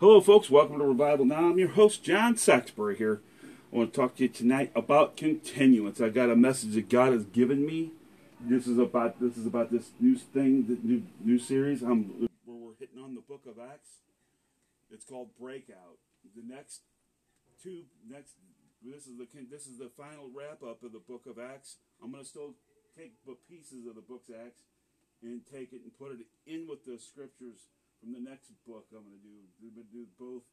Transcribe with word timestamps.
Hello, 0.00 0.18
folks. 0.22 0.48
Welcome 0.48 0.78
to 0.78 0.86
Revival 0.86 1.26
Now. 1.26 1.50
I'm 1.50 1.58
your 1.58 1.68
host, 1.68 2.02
John 2.02 2.34
Saxbury 2.34 2.96
here. 2.96 3.20
I 3.70 3.76
want 3.76 3.92
to 3.92 4.00
talk 4.00 4.16
to 4.16 4.22
you 4.22 4.30
tonight 4.30 4.72
about 4.74 5.14
continuance. 5.14 6.00
I 6.00 6.08
got 6.08 6.30
a 6.30 6.36
message 6.36 6.72
that 6.72 6.88
God 6.88 7.12
has 7.12 7.26
given 7.26 7.66
me. 7.66 7.92
This 8.40 8.66
is 8.66 8.78
about 8.78 9.20
this 9.20 9.36
is 9.36 9.44
about 9.44 9.70
this 9.70 9.90
new 10.00 10.16
thing, 10.16 10.66
the 10.68 10.78
new 10.82 11.02
new 11.22 11.38
series. 11.38 11.82
I'm 11.82 12.28
where 12.46 12.56
we're 12.56 12.76
hitting 12.78 12.98
on 12.98 13.14
the 13.14 13.20
Book 13.20 13.42
of 13.46 13.58
Acts. 13.58 14.00
It's 14.90 15.04
called 15.04 15.36
Breakout. 15.38 15.98
The 16.34 16.50
next 16.50 16.80
two 17.62 17.82
next 18.08 18.36
this 18.82 19.06
is 19.06 19.18
the 19.18 19.26
this 19.50 19.66
is 19.66 19.76
the 19.76 19.90
final 19.98 20.30
wrap 20.34 20.62
up 20.62 20.82
of 20.82 20.92
the 20.92 21.02
Book 21.06 21.26
of 21.26 21.38
Acts. 21.38 21.76
I'm 22.02 22.12
going 22.12 22.24
to 22.24 22.30
still 22.30 22.54
take 22.96 23.22
the 23.26 23.36
pieces 23.50 23.86
of 23.86 23.96
the 23.96 24.00
Book 24.00 24.22
of 24.30 24.36
Acts 24.46 24.62
and 25.22 25.42
take 25.44 25.74
it 25.74 25.82
and 25.84 25.92
put 25.98 26.12
it 26.12 26.24
in 26.46 26.66
with 26.66 26.86
the 26.86 26.98
scriptures 26.98 27.68
from 28.00 28.16
the 28.16 28.24
next 28.24 28.48
book 28.64 28.88
I'm 28.90 29.04
going 29.04 29.20
to 29.20 29.24
do. 29.24 29.38
I'm 29.60 29.76
going 29.76 29.84
to 29.84 29.92
do 29.92 30.04
both 30.16 30.48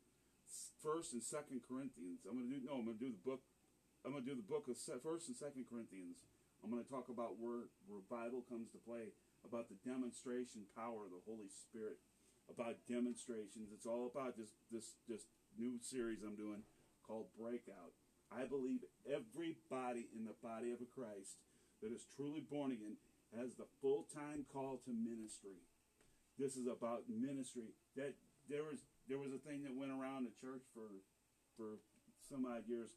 First 0.83 1.15
and 1.15 1.23
Second 1.23 1.63
Corinthians. 1.63 2.27
I'm 2.27 2.35
going 2.35 2.51
to 2.51 2.53
do 2.59 2.61
no. 2.67 2.77
I'm 2.77 2.87
going 2.91 2.99
to 2.99 3.05
do 3.07 3.15
the 3.15 3.23
book. 3.23 3.41
I'm 4.03 4.11
going 4.11 4.23
to 4.23 4.29
do 4.29 4.37
the 4.37 4.45
book 4.45 4.67
of 4.67 4.75
First 4.77 5.31
and 5.31 5.35
Second 5.39 5.65
Corinthians. 5.71 6.27
I'm 6.59 6.69
going 6.69 6.83
to 6.83 6.91
talk 6.91 7.07
about 7.07 7.39
where 7.39 7.71
revival 7.87 8.43
comes 8.47 8.69
to 8.75 8.79
play, 8.81 9.15
about 9.47 9.71
the 9.71 9.79
demonstration 9.87 10.67
power 10.75 11.07
of 11.07 11.13
the 11.15 11.23
Holy 11.23 11.47
Spirit, 11.47 12.01
about 12.51 12.83
demonstrations. 12.87 13.71
It's 13.71 13.87
all 13.87 14.11
about 14.11 14.35
this 14.35 14.51
this 14.71 14.99
this 15.07 15.23
new 15.55 15.79
series 15.79 16.23
I'm 16.23 16.35
doing 16.35 16.67
called 17.03 17.31
Breakout. 17.39 17.95
I 18.27 18.43
believe 18.43 18.83
everybody 19.07 20.11
in 20.11 20.27
the 20.27 20.35
body 20.43 20.75
of 20.75 20.83
Christ 20.91 21.39
that 21.79 21.95
is 21.95 22.03
truly 22.15 22.43
born 22.43 22.71
again 22.71 22.99
has 23.35 23.55
the 23.55 23.67
full 23.81 24.07
time 24.13 24.45
call 24.51 24.79
to 24.85 24.91
ministry. 24.91 25.63
This 26.37 26.53
is 26.55 26.69
about 26.69 27.09
ministry. 27.09 27.73
That 27.97 28.13
there 28.45 28.63
was 28.63 28.85
there 29.09 29.17
was 29.17 29.33
a 29.33 29.41
thing 29.41 29.65
that 29.65 29.73
went 29.73 29.91
around 29.91 30.29
the 30.29 30.35
church 30.37 30.63
for 30.71 31.01
for 31.57 31.81
some 32.29 32.45
odd 32.45 32.69
years. 32.69 32.93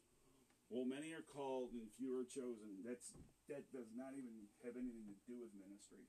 Well, 0.69 0.87
many 0.87 1.11
are 1.11 1.25
called 1.25 1.75
and 1.75 1.89
few 1.99 2.15
are 2.15 2.23
chosen. 2.23 2.85
That's 2.85 3.11
that 3.49 3.67
does 3.73 3.91
not 3.97 4.13
even 4.15 4.47
have 4.63 4.77
anything 4.77 5.09
to 5.09 5.17
do 5.27 5.35
with 5.41 5.51
ministry. 5.57 6.05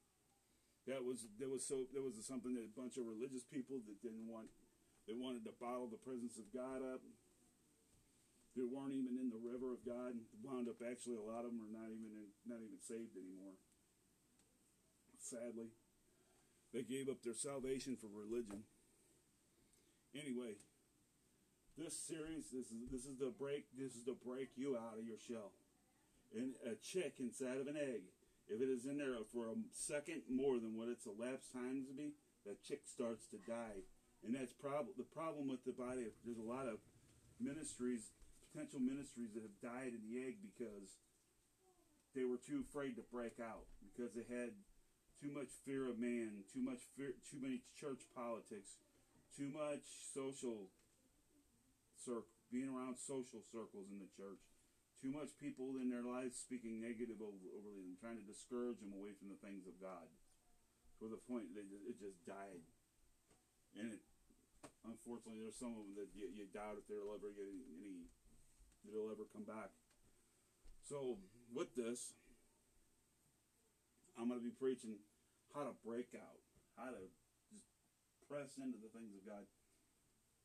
That 0.86 1.02
was 1.02 1.26
there 1.40 1.50
was 1.50 1.64
so 1.64 1.88
there 1.90 2.04
was 2.04 2.20
something 2.22 2.54
that 2.54 2.68
a 2.68 2.78
bunch 2.78 3.00
of 3.00 3.08
religious 3.08 3.42
people 3.42 3.80
that 3.88 3.98
didn't 4.04 4.28
want 4.28 4.52
they 5.08 5.16
wanted 5.16 5.42
to 5.50 5.54
bottle 5.58 5.90
the 5.90 5.98
presence 5.98 6.38
of 6.38 6.46
God 6.54 6.84
up. 6.84 7.02
They 8.54 8.62
weren't 8.62 8.92
even 8.92 9.16
in 9.16 9.32
the 9.32 9.40
river 9.40 9.72
of 9.72 9.80
God. 9.82 10.14
Wound 10.44 10.68
up 10.68 10.78
actually 10.84 11.16
a 11.16 11.24
lot 11.24 11.48
of 11.48 11.50
them 11.50 11.64
are 11.64 11.72
not 11.72 11.88
even 11.88 12.12
in, 12.12 12.28
not 12.44 12.60
even 12.60 12.78
saved 12.78 13.16
anymore. 13.16 13.56
Sadly. 15.16 15.72
They 16.72 16.82
gave 16.82 17.08
up 17.08 17.22
their 17.22 17.34
salvation 17.36 17.96
for 18.00 18.08
religion. 18.08 18.64
Anyway, 20.16 20.56
this 21.76 21.96
series, 21.96 22.48
this 22.52 22.72
is 22.72 22.88
this 22.90 23.04
is 23.04 23.18
the 23.18 23.32
break. 23.32 23.64
This 23.76 23.96
is 23.96 24.04
to 24.04 24.16
break 24.16 24.56
you 24.56 24.76
out 24.76 24.98
of 24.98 25.04
your 25.04 25.20
shell. 25.20 25.52
And 26.32 26.56
a 26.64 26.76
chick 26.80 27.20
inside 27.20 27.60
of 27.60 27.68
an 27.68 27.76
egg, 27.76 28.08
if 28.48 28.60
it 28.60 28.68
is 28.68 28.84
in 28.84 28.96
there 28.96 29.20
for 29.32 29.52
a 29.52 29.56
second 29.72 30.24
more 30.32 30.56
than 30.56 30.76
what 30.76 30.88
its 30.88 31.04
elapsed 31.04 31.52
time 31.52 31.84
to 31.84 31.92
be, 31.92 32.16
that 32.44 32.64
chick 32.64 32.88
starts 32.88 33.28
to 33.28 33.38
die. 33.44 33.84
And 34.24 34.34
that's 34.34 34.52
prob- 34.52 34.96
the 34.96 35.08
problem 35.08 35.48
with 35.48 35.64
the 35.64 35.76
body. 35.76 36.08
There's 36.24 36.40
a 36.40 36.46
lot 36.46 36.68
of 36.68 36.80
ministries, 37.40 38.12
potential 38.48 38.80
ministries 38.80 39.34
that 39.34 39.44
have 39.44 39.60
died 39.60 39.92
in 39.92 40.00
the 40.08 40.24
egg 40.24 40.40
because 40.40 40.96
they 42.14 42.24
were 42.24 42.40
too 42.40 42.64
afraid 42.68 42.96
to 42.96 43.04
break 43.12 43.40
out 43.40 43.68
because 43.84 44.12
they 44.14 44.24
had 44.28 44.56
too 45.22 45.30
much 45.30 45.54
fear 45.62 45.86
of 45.86 46.02
man, 46.02 46.42
too 46.50 46.58
much 46.58 46.82
fear, 46.98 47.14
too 47.30 47.38
many 47.38 47.62
church 47.78 48.02
politics, 48.10 48.82
too 49.30 49.46
much 49.46 49.86
social 50.10 50.66
circle, 51.94 52.26
being 52.50 52.66
around 52.66 52.98
social 52.98 53.38
circles 53.54 53.86
in 53.94 54.02
the 54.02 54.10
church, 54.18 54.42
too 54.98 55.14
much 55.14 55.30
people 55.38 55.78
in 55.78 55.86
their 55.86 56.02
lives 56.02 56.34
speaking 56.34 56.82
negative 56.82 57.22
over, 57.22 57.38
them, 57.38 57.94
trying 58.02 58.18
to 58.18 58.26
discourage 58.26 58.82
them 58.82 58.90
away 58.90 59.14
from 59.14 59.30
the 59.30 59.38
things 59.38 59.62
of 59.70 59.78
God. 59.78 60.10
For 60.98 61.06
the 61.06 61.18
point 61.18 61.54
that 61.54 61.66
it 61.66 61.98
just 62.02 62.18
died, 62.26 62.62
and 63.78 63.94
it, 63.94 64.02
unfortunately, 64.86 65.42
there's 65.42 65.58
some 65.58 65.74
of 65.74 65.82
them 65.86 65.94
that 65.98 66.10
you, 66.14 66.30
you 66.30 66.46
doubt 66.50 66.78
if 66.78 66.86
they'll 66.90 67.14
ever 67.14 67.30
get 67.34 67.46
any, 67.46 67.66
any, 67.78 68.06
they'll 68.86 69.10
ever 69.10 69.26
come 69.30 69.42
back. 69.42 69.70
So 70.86 71.18
with 71.50 71.74
this, 71.74 72.14
I'm 74.14 74.30
going 74.30 74.38
to 74.38 74.46
be 74.46 74.54
preaching 74.54 75.02
how 75.54 75.68
to 75.68 75.74
break 75.84 76.16
out, 76.16 76.40
how 76.76 76.90
to 76.90 77.02
just 77.52 77.68
press 78.28 78.56
into 78.56 78.80
the 78.80 78.88
things 78.92 79.12
of 79.12 79.22
God. 79.24 79.44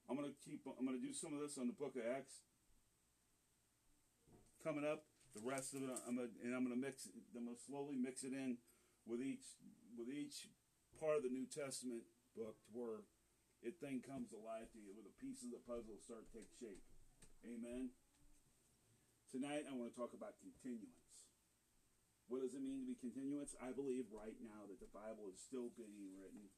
I'm 0.07 0.15
gonna 0.15 0.35
keep. 0.43 0.63
I'm 0.67 0.87
gonna 0.87 1.03
do 1.03 1.11
some 1.11 1.35
of 1.35 1.43
this 1.43 1.57
on 1.59 1.67
the 1.67 1.75
Book 1.75 1.95
of 1.95 2.03
Acts. 2.03 2.43
Coming 4.63 4.87
up, 4.87 5.07
the 5.35 5.43
rest 5.43 5.75
of 5.75 5.83
it, 5.83 5.91
I'm 6.07 6.15
gonna 6.15 6.31
and 6.43 6.55
I'm 6.55 6.63
gonna 6.63 6.79
mix. 6.79 7.07
I'm 7.35 7.47
gonna 7.47 7.59
slowly 7.59 7.95
mix 7.95 8.23
it 8.23 8.31
in 8.31 8.59
with 9.07 9.19
each 9.19 9.59
with 9.95 10.07
each 10.11 10.47
part 10.99 11.19
of 11.19 11.23
the 11.23 11.31
New 11.31 11.47
Testament 11.47 12.03
book 12.35 12.59
to 12.67 12.71
where 12.71 13.03
it 13.63 13.79
thing 13.79 14.03
comes 14.03 14.31
alive 14.31 14.69
to 14.71 14.79
you, 14.79 14.93
where 14.95 15.07
the 15.07 15.15
pieces 15.19 15.51
of 15.51 15.59
the 15.59 15.63
puzzle 15.67 15.99
start 15.99 16.23
to 16.27 16.31
take 16.35 16.51
shape. 16.59 16.83
Amen. 17.43 17.91
Tonight, 19.31 19.67
I 19.67 19.75
want 19.75 19.91
to 19.91 19.97
talk 19.97 20.15
about 20.15 20.39
continuance. 20.39 21.06
What 22.27 22.43
does 22.43 22.51
it 22.51 22.63
mean 22.63 22.83
to 22.83 22.87
be 22.91 22.99
continuance? 22.99 23.55
I 23.63 23.71
believe 23.71 24.11
right 24.11 24.35
now 24.43 24.67
that 24.67 24.83
the 24.83 24.91
Bible 24.91 25.31
is 25.31 25.39
still 25.39 25.71
being 25.79 26.11
written, 26.19 26.51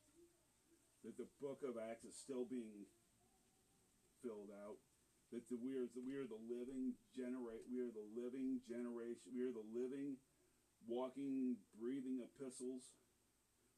that 1.06 1.14
the 1.14 1.30
book 1.38 1.62
of 1.62 1.78
Acts 1.78 2.10
is 2.10 2.18
still 2.18 2.42
being 2.50 2.90
filled 4.26 4.50
out, 4.50 4.82
that 5.30 5.46
the, 5.46 5.62
we, 5.62 5.78
are, 5.78 5.86
we 5.94 6.18
are 6.18 6.26
the 6.26 6.42
living 6.50 6.98
generate 7.14 7.70
we 7.70 7.78
are 7.86 7.94
the 7.94 8.10
living 8.18 8.66
generation, 8.66 9.30
we 9.30 9.46
are 9.46 9.54
the 9.54 9.70
living, 9.70 10.18
walking, 10.90 11.62
breathing 11.78 12.26
epistles 12.26 12.98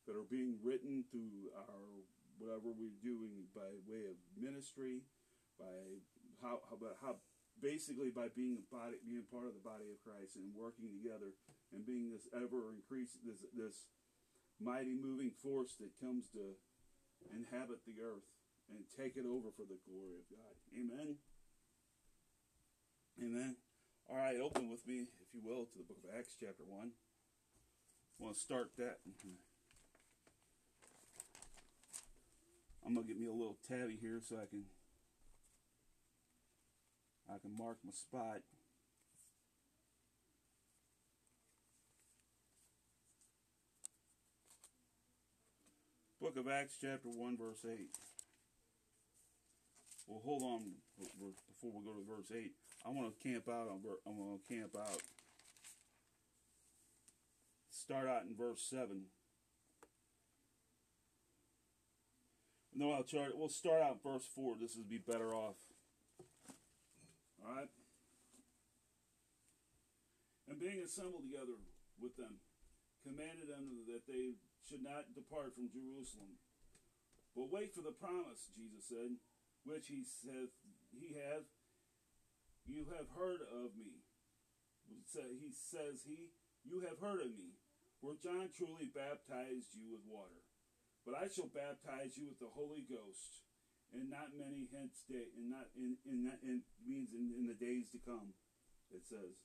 that 0.08 0.16
are 0.16 0.28
being 0.31 0.56
written 0.63 1.03
through 1.12 1.52
our 1.59 2.08
whatever 2.40 2.72
we're 2.72 2.97
doing 3.03 3.46
by 3.52 3.68
way 3.84 4.08
of 4.08 4.16
ministry, 4.40 5.03
by 5.59 6.00
how, 6.41 6.63
how, 6.72 6.79
how 7.03 7.16
basically 7.60 8.10
by 8.10 8.32
being 8.32 8.62
a 8.62 8.68
body, 8.72 8.96
being 9.04 9.28
part 9.28 9.50
of 9.50 9.58
the 9.58 9.66
body 9.66 9.90
of 9.92 10.00
Christ 10.06 10.40
and 10.40 10.56
working 10.56 10.88
together 10.88 11.36
and 11.74 11.86
being 11.86 12.12
this 12.12 12.28
ever 12.32 12.72
increasing 12.72 13.28
this 13.28 13.44
this 13.52 13.90
mighty 14.62 14.94
moving 14.94 15.34
force 15.42 15.76
that 15.82 15.98
comes 16.00 16.30
to 16.32 16.56
inhabit 17.34 17.84
the 17.86 17.98
earth 18.02 18.26
and 18.70 18.86
take 18.96 19.18
it 19.18 19.26
over 19.26 19.50
for 19.52 19.66
the 19.66 19.82
glory 19.84 20.16
of 20.22 20.26
God. 20.32 20.56
Amen. 20.72 21.18
Amen. 23.20 23.56
All 24.10 24.18
right, 24.18 24.40
open 24.40 24.70
with 24.70 24.88
me, 24.88 25.08
if 25.22 25.30
you 25.34 25.42
will, 25.44 25.66
to 25.66 25.78
the 25.78 25.84
book 25.84 26.00
of 26.04 26.18
Acts, 26.18 26.36
chapter 26.40 26.64
1. 26.68 26.92
I 26.92 28.24
want 28.24 28.36
to 28.36 28.42
start 28.42 28.72
that. 28.78 29.00
I'm 32.86 32.96
going 32.96 33.06
to 33.06 33.14
get 33.14 33.20
me 33.20 33.28
a 33.28 33.32
little 33.32 33.58
tabby 33.68 33.98
here 34.00 34.20
so 34.22 34.38
I 34.38 34.46
can 34.50 34.64
I 37.34 37.38
can 37.40 37.56
mark 37.58 37.78
my 37.86 37.92
spot. 37.92 38.42
Book 46.20 46.38
of 46.38 46.47
Acts, 46.47 46.78
chapter 46.80 47.09
1, 47.09 47.38
verse 47.38 47.66
8. 47.66 47.80
Well, 50.08 50.22
hold 50.25 50.44
on 50.44 50.72
before 51.00 51.72
we 51.74 51.86
go 51.86 51.94
to 51.94 52.06
verse 52.06 52.31
8. 52.36 52.52
I 52.86 52.90
want 52.90 53.14
to 53.16 53.28
camp 53.28 53.47
out 53.47 53.70
I'm 53.72 54.18
going 54.18 54.38
to 54.38 54.53
camp 54.53 54.75
out. 54.78 55.02
Start 57.70 58.08
out 58.08 58.24
in 58.24 58.36
verse 58.36 58.62
7. 58.70 59.03
No, 62.75 62.91
I'll 62.91 63.03
try. 63.03 63.28
We'll 63.34 63.50
start 63.50 63.81
out 63.81 64.03
verse 64.03 64.28
4. 64.36 64.56
This 64.59 64.76
would 64.76 64.90
be 64.90 64.97
better 64.97 65.34
off. 65.34 65.56
All 67.41 67.53
right? 67.58 67.70
And 70.49 70.59
being 70.59 70.82
assembled 70.84 71.26
together 71.26 71.58
with 71.97 72.17
them, 72.17 72.41
commanded 73.02 73.49
them 73.49 73.88
that 73.90 74.05
they 74.05 74.38
should 74.67 74.84
not 74.84 75.16
depart 75.17 75.58
from 75.58 75.73
Jerusalem, 75.73 76.38
but 77.35 77.49
wait 77.49 77.73
for 77.73 77.82
the 77.82 77.96
promise, 77.96 78.52
Jesus 78.53 78.85
said, 78.90 79.17
which 79.66 79.88
he 79.88 80.03
saith 80.03 80.53
he 80.91 81.16
have 81.16 81.47
you 82.67 82.85
have 82.93 83.09
heard 83.17 83.41
of 83.47 83.73
me. 83.79 84.05
He 84.85 85.02
says 85.08 86.03
he 86.05 86.35
you 86.67 86.82
have 86.85 86.99
heard 86.99 87.22
of 87.22 87.34
me. 87.34 87.58
For 88.02 88.17
John 88.17 88.49
truly 88.49 88.90
baptized 88.90 89.78
you 89.78 89.85
with 89.94 90.02
water, 90.09 90.41
but 91.05 91.14
I 91.14 91.29
shall 91.29 91.53
baptize 91.53 92.17
you 92.17 92.26
with 92.26 92.41
the 92.41 92.49
Holy 92.49 92.82
Ghost 92.82 93.46
and 93.91 94.09
not 94.09 94.35
many 94.35 94.67
hence 94.72 95.03
day, 95.08 95.32
and 95.35 95.52
not 95.52 95.67
in 95.76 95.97
in 96.08 96.23
that 96.26 96.40
in 96.43 96.64
means 96.84 97.11
in, 97.14 97.35
in 97.38 97.47
the 97.47 97.58
days 97.58 97.91
to 97.91 97.99
come. 97.99 98.34
It 98.91 99.08
says, 99.08 99.40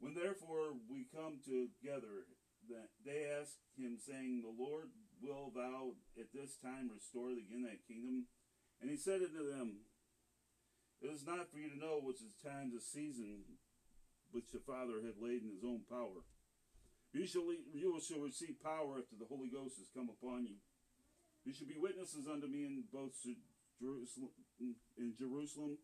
when 0.00 0.12
therefore 0.12 0.76
we 0.88 1.08
come 1.08 1.40
together, 1.40 2.28
that 2.68 2.92
they 3.04 3.24
asked 3.24 3.64
him, 3.76 3.96
saying, 3.96 4.42
"The 4.44 4.52
Lord 4.52 4.92
will 5.20 5.50
thou 5.54 5.96
at 6.20 6.32
this 6.32 6.56
time 6.60 6.90
restore 6.92 7.32
again 7.32 7.64
that 7.64 7.86
kingdom?" 7.88 8.28
And 8.80 8.90
he 8.90 8.96
said 8.96 9.22
unto 9.22 9.42
them, 9.42 9.82
It 11.02 11.10
is 11.10 11.26
not 11.26 11.50
for 11.50 11.58
you 11.58 11.70
to 11.70 11.78
know 11.78 12.00
which 12.02 12.22
is 12.22 12.34
times 12.42 12.74
of 12.74 12.82
season 12.82 13.58
which 14.30 14.50
the 14.52 14.62
Father 14.62 15.00
had 15.02 15.18
laid 15.18 15.42
in 15.42 15.50
his 15.50 15.64
own 15.64 15.82
power. 15.88 16.22
You 17.12 17.26
shall, 17.26 17.48
you 17.72 17.98
shall 18.04 18.20
receive 18.20 18.62
power 18.62 19.00
after 19.00 19.16
the 19.18 19.26
Holy 19.26 19.48
Ghost 19.48 19.78
has 19.78 19.88
come 19.94 20.10
upon 20.12 20.46
you. 20.46 20.60
You 21.44 21.54
shall 21.54 21.66
be 21.66 21.80
witnesses 21.80 22.28
unto 22.28 22.46
me 22.46 22.66
in 22.66 22.84
both 22.92 23.16
Jerusalem, 23.80 24.30
in 24.98 25.14
Jerusalem, 25.18 25.78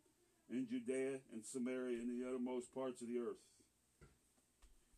in 0.50 0.66
Judea, 0.68 1.20
and 1.32 1.44
Samaria, 1.44 1.98
and 1.98 2.10
the 2.10 2.26
uttermost 2.26 2.74
parts 2.74 3.02
of 3.02 3.08
the 3.08 3.18
earth. 3.18 3.40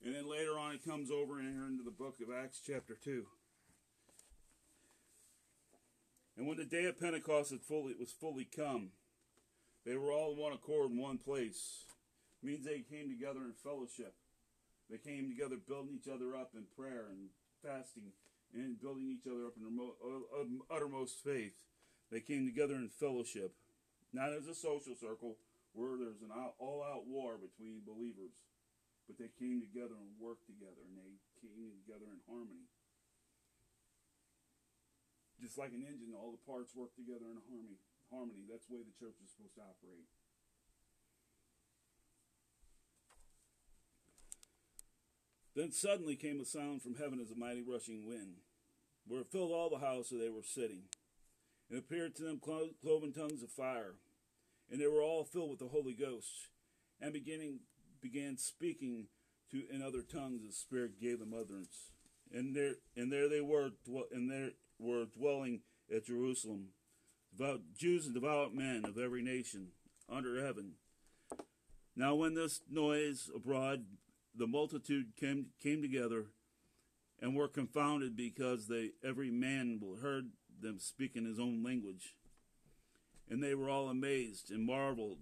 And 0.05 0.15
then 0.15 0.29
later 0.29 0.59
on, 0.59 0.73
it 0.73 0.85
comes 0.85 1.11
over 1.11 1.41
in 1.41 1.53
here 1.53 1.67
into 1.67 1.85
the 1.85 1.91
book 1.91 2.17
of 2.21 2.35
Acts, 2.35 2.61
chapter 2.65 2.95
two. 2.95 3.27
And 6.37 6.47
when 6.47 6.59
the 6.59 6.65
day 6.65 6.85
of 6.85 7.01
Pentecost 7.01 7.51
had 7.51 7.63
fully, 7.63 7.95
was 7.99 8.13
fully 8.13 8.45
come, 8.45 8.91
they 9.87 9.97
were 9.97 10.13
all 10.13 10.33
in 10.33 10.39
one 10.39 10.53
accord 10.53 10.91
in 10.91 10.99
one 10.99 11.19
place. 11.19 11.87
It 12.43 12.47
means 12.47 12.65
they 12.65 12.85
came 12.85 13.09
together 13.09 13.41
in 13.41 13.55
fellowship. 13.65 14.15
They 14.91 14.99
came 14.99 15.29
together 15.29 15.57
building 15.57 15.99
each 15.99 16.13
other 16.13 16.37
up 16.37 16.51
in 16.55 16.65
prayer 16.77 17.07
and 17.09 17.31
fasting 17.63 18.13
and 18.55 18.81
building 18.81 19.09
each 19.11 19.27
other 19.27 19.47
up 19.47 19.55
in 19.57 19.65
their 19.65 19.73
uh, 19.83 20.77
uttermost 20.77 21.25
faith. 21.25 21.57
They 22.11 22.21
came 22.21 22.47
together 22.47 22.75
in 22.75 22.89
fellowship, 22.89 23.55
not 24.13 24.33
as 24.33 24.47
a 24.47 24.55
social 24.55 24.95
circle 24.95 25.37
where 25.75 25.99
there's 25.99 26.23
an 26.23 26.33
all 26.33 26.81
out 26.81 27.05
war 27.05 27.37
between 27.37 27.85
believers, 27.85 28.33
but 29.07 29.19
they 29.19 29.29
came 29.37 29.61
together 29.61 29.99
and 29.99 30.17
worked 30.17 30.47
together 30.47 30.81
and 30.87 30.97
they 30.97 31.21
came 31.43 31.75
together 31.85 32.09
in 32.09 32.23
harmony. 32.25 32.71
Just 35.37 35.59
like 35.59 35.77
an 35.77 35.85
engine, 35.85 36.17
all 36.17 36.33
the 36.33 36.47
parts 36.49 36.73
work 36.73 36.97
together 36.97 37.29
in 37.29 37.37
harmony. 37.45 37.77
Harmony. 38.09 38.47
That's 38.49 38.65
the 38.67 38.75
way 38.79 38.83
the 38.87 38.97
church 38.97 39.21
is 39.21 39.35
supposed 39.35 39.59
to 39.61 39.67
operate. 39.67 40.09
Then 45.55 45.73
suddenly 45.73 46.17
came 46.17 46.41
a 46.41 46.45
sound 46.45 46.83
from 46.83 46.97
heaven 46.97 47.21
as 47.21 47.31
a 47.31 47.35
mighty 47.35 47.63
rushing 47.63 48.07
wind, 48.07 48.45
where 49.07 49.21
it 49.21 49.33
filled 49.33 49.53
all 49.53 49.69
the 49.69 49.85
house 49.85 50.13
where 50.13 50.21
they 50.21 50.31
were 50.31 50.43
sitting. 50.45 50.85
And 51.69 51.79
appeared 51.79 52.15
to 52.17 52.23
them 52.23 52.41
cloven 52.41 53.13
tongues 53.13 53.43
of 53.43 53.51
fire, 53.51 53.95
and 54.71 54.81
they 54.81 54.87
were 54.87 55.03
all 55.03 55.25
filled 55.25 55.51
with 55.51 55.59
the 55.59 55.69
Holy 55.69 55.95
Ghost, 55.95 56.49
and 57.01 57.13
beginning 57.13 57.61
began 58.01 58.39
speaking 58.39 59.09
to 59.51 59.63
in 59.73 59.83
other 59.83 60.03
tongues 60.03 60.43
as 60.43 60.51
the 60.51 60.55
Spirit 60.55 61.01
gave 61.01 61.19
them 61.19 61.35
utterance. 61.35 61.91
And 62.33 62.55
there 62.55 62.75
and 62.97 63.13
there 63.13 63.29
they 63.29 63.41
were, 63.41 63.71
and 64.13 64.31
there 64.31 64.51
were 64.79 65.07
dwelling 65.07 65.63
at 65.95 66.07
Jerusalem, 66.07 66.69
devout 67.37 67.61
Jews 67.77 68.07
and 68.07 68.15
devout 68.15 68.55
men 68.55 68.85
of 68.85 68.99
every 68.99 69.23
nation 69.23 69.69
under 70.09 70.45
heaven. 70.45 70.75
Now, 71.95 72.15
when 72.15 72.35
this 72.35 72.61
noise 72.71 73.31
abroad, 73.35 73.87
the 74.35 74.47
multitude 74.47 75.17
came 75.19 75.47
came 75.63 75.83
together, 75.83 76.27
and 77.21 77.35
were 77.35 77.49
confounded 77.49 78.17
because 78.17 78.69
they 78.69 78.91
every 79.05 79.31
man 79.31 79.81
heard 80.03 80.31
them 80.61 80.79
speaking 80.79 81.25
his 81.25 81.39
own 81.39 81.63
language, 81.63 82.15
and 83.29 83.43
they 83.43 83.55
were 83.55 83.71
all 83.71 83.89
amazed 83.89 84.51
and 84.51 84.65
marveled, 84.65 85.19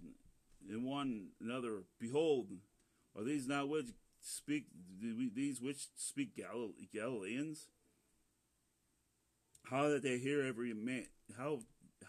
in 0.69 0.83
one 0.83 1.27
another, 1.41 1.83
behold, 1.99 2.47
are 3.15 3.23
these 3.23 3.47
not 3.47 3.69
which 3.69 3.87
speak 4.21 4.65
these 4.99 5.61
which 5.61 5.87
speak 5.95 6.41
Galileans? 6.93 7.67
How 9.69 9.89
that 9.89 10.03
they 10.03 10.17
hear 10.17 10.43
every 10.43 10.73
man? 10.73 11.05
How 11.37 11.59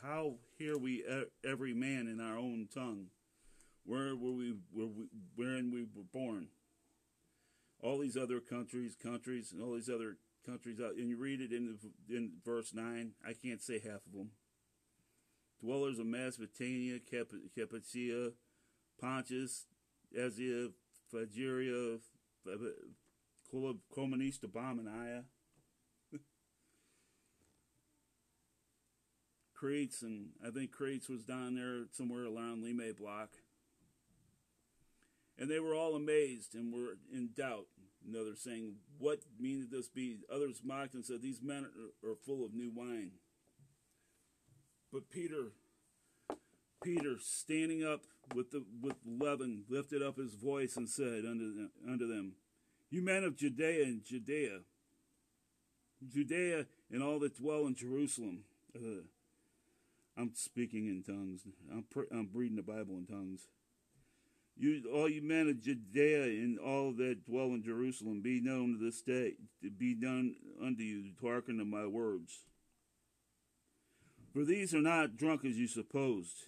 how 0.02 0.34
hear 0.58 0.76
we 0.78 1.04
every 1.44 1.74
man 1.74 2.06
in 2.06 2.20
our 2.20 2.36
own 2.36 2.68
tongue? 2.72 3.06
Where 3.84 4.16
were 4.16 4.32
we? 4.32 4.54
Where 4.72 4.86
we, 4.86 5.04
wherein 5.34 5.70
we 5.70 5.82
were 5.82 6.04
born? 6.12 6.48
All 7.80 7.98
these 7.98 8.16
other 8.16 8.40
countries, 8.40 8.96
countries, 9.00 9.52
and 9.52 9.62
all 9.62 9.74
these 9.74 9.90
other 9.90 10.16
countries, 10.46 10.80
out, 10.80 10.94
and 10.96 11.08
you 11.10 11.18
read 11.18 11.40
it 11.40 11.52
in 11.52 11.76
the, 12.08 12.16
in 12.16 12.32
verse 12.44 12.72
nine. 12.72 13.12
I 13.26 13.32
can't 13.32 13.60
say 13.60 13.80
half 13.80 14.06
of 14.06 14.12
them. 14.12 14.30
Dwellers 15.60 15.98
of 15.98 16.06
Mesopotamia, 16.06 16.98
Cappadocia, 17.00 18.32
Pontus, 19.00 19.66
Asia, 20.14 20.68
Phrygia, 21.10 21.98
Communista 23.52 24.46
Bomania. 24.46 25.24
Crates, 29.54 30.02
and 30.02 30.28
I 30.46 30.50
think 30.50 30.70
Crates 30.72 31.08
was 31.08 31.24
down 31.24 31.54
there 31.54 31.86
somewhere 31.92 32.24
around 32.24 32.62
Lime 32.62 32.94
Block. 32.98 33.30
And 35.38 35.50
they 35.50 35.60
were 35.60 35.74
all 35.74 35.94
amazed 35.94 36.54
and 36.54 36.72
were 36.72 36.96
in 37.12 37.30
doubt. 37.36 37.66
Another 38.08 38.34
saying, 38.36 38.74
What 38.98 39.20
meaneth 39.38 39.70
this 39.70 39.88
be? 39.88 40.18
Others 40.32 40.60
mocked 40.64 40.94
and 40.94 41.04
said, 41.04 41.22
These 41.22 41.42
men 41.42 41.66
are, 41.66 42.10
are 42.10 42.16
full 42.24 42.44
of 42.44 42.54
new 42.54 42.70
wine. 42.74 43.12
But 44.92 45.10
Peter, 45.10 45.52
Peter, 46.82 47.16
standing 47.20 47.84
up 47.84 48.02
with 48.34 48.50
the 48.50 48.64
with 48.80 48.96
leaven, 49.04 49.64
lifted 49.68 50.02
up 50.02 50.16
his 50.16 50.34
voice 50.34 50.76
and 50.76 50.88
said 50.88 51.24
unto 51.24 51.68
unto 51.86 52.06
them 52.06 52.32
You 52.90 53.02
men 53.02 53.24
of 53.24 53.36
Judea 53.36 53.84
and 53.84 54.04
Judea, 54.04 54.60
Judea 56.08 56.66
and 56.90 57.02
all 57.02 57.18
that 57.20 57.36
dwell 57.36 57.66
in 57.66 57.74
Jerusalem. 57.74 58.44
Uh, 58.74 59.02
I'm 60.16 60.32
speaking 60.34 60.86
in 60.86 61.02
tongues. 61.02 61.42
I'm 61.70 61.84
pre- 61.90 62.06
I'm 62.10 62.30
reading 62.32 62.56
the 62.56 62.62
Bible 62.62 62.96
in 62.96 63.06
tongues. 63.06 63.48
You, 64.58 64.82
all 64.92 65.08
you 65.08 65.22
men 65.22 65.48
of 65.48 65.62
Judea 65.62 66.22
and 66.22 66.58
all 66.58 66.92
that 66.92 67.26
dwell 67.26 67.48
in 67.48 67.62
Jerusalem, 67.62 68.22
be 68.22 68.40
known 68.40 68.78
to 68.78 68.84
this 68.84 69.02
day, 69.02 69.34
to 69.62 69.70
be 69.70 69.94
done 69.94 70.34
unto 70.64 70.82
you 70.82 71.02
to 71.02 71.26
hearken 71.26 71.58
to 71.58 71.64
my 71.64 71.86
words. 71.86 72.44
For 74.32 74.44
these 74.44 74.74
are 74.74 74.82
not 74.82 75.16
drunk 75.16 75.44
as 75.44 75.58
you 75.58 75.66
supposed, 75.66 76.44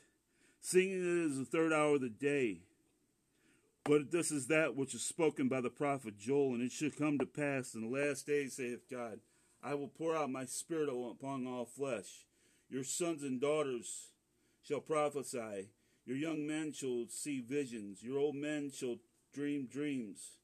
seeing 0.61 0.91
it 0.91 1.31
is 1.31 1.39
the 1.39 1.45
third 1.45 1.73
hour 1.73 1.97
of 1.97 2.01
the 2.01 2.09
day. 2.09 2.61
But 3.85 4.11
this 4.11 4.31
is 4.31 4.47
that 4.49 4.77
which 4.77 4.95
is 4.95 5.03
spoken 5.03 5.49
by 5.49 5.61
the 5.61 5.71
prophet 5.71 6.19
Joel, 6.19 6.55
and 6.55 6.63
it 6.63 6.73
shall 6.73 6.91
come 6.91 7.19
to 7.19 7.27
pass 7.27 7.75
in 7.75 7.91
the 7.91 7.99
last 7.99 8.27
days, 8.27 8.57
saith 8.57 8.91
God, 8.91 9.21
I 9.63 9.75
will 9.75 9.89
pour 9.89 10.17
out 10.17 10.31
my 10.31 10.45
spirit 10.45 10.89
upon 10.89 11.47
all 11.47 11.67
flesh 11.67 12.27
your 12.71 12.85
sons 12.85 13.23
and 13.23 13.41
daughters 13.41 14.09
shall 14.63 14.81
prophesy. 14.81 15.71
Your 16.09 16.17
young 16.17 16.47
men 16.47 16.73
shall 16.73 17.05
see 17.11 17.43
visions. 17.43 18.03
Your 18.03 18.19
old 18.19 18.35
men 18.35 18.71
shall 18.75 18.97
dream 19.35 19.69
dreams. 19.71 20.39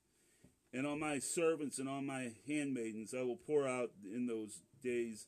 And 0.74 0.86
on 0.86 1.00
my 1.00 1.18
servants 1.18 1.78
and 1.78 1.88
on 1.88 2.04
my 2.04 2.32
handmaidens 2.46 3.14
I 3.18 3.22
will 3.22 3.38
pour 3.38 3.66
out 3.66 3.88
in 4.04 4.26
those 4.26 4.60
days 4.82 5.26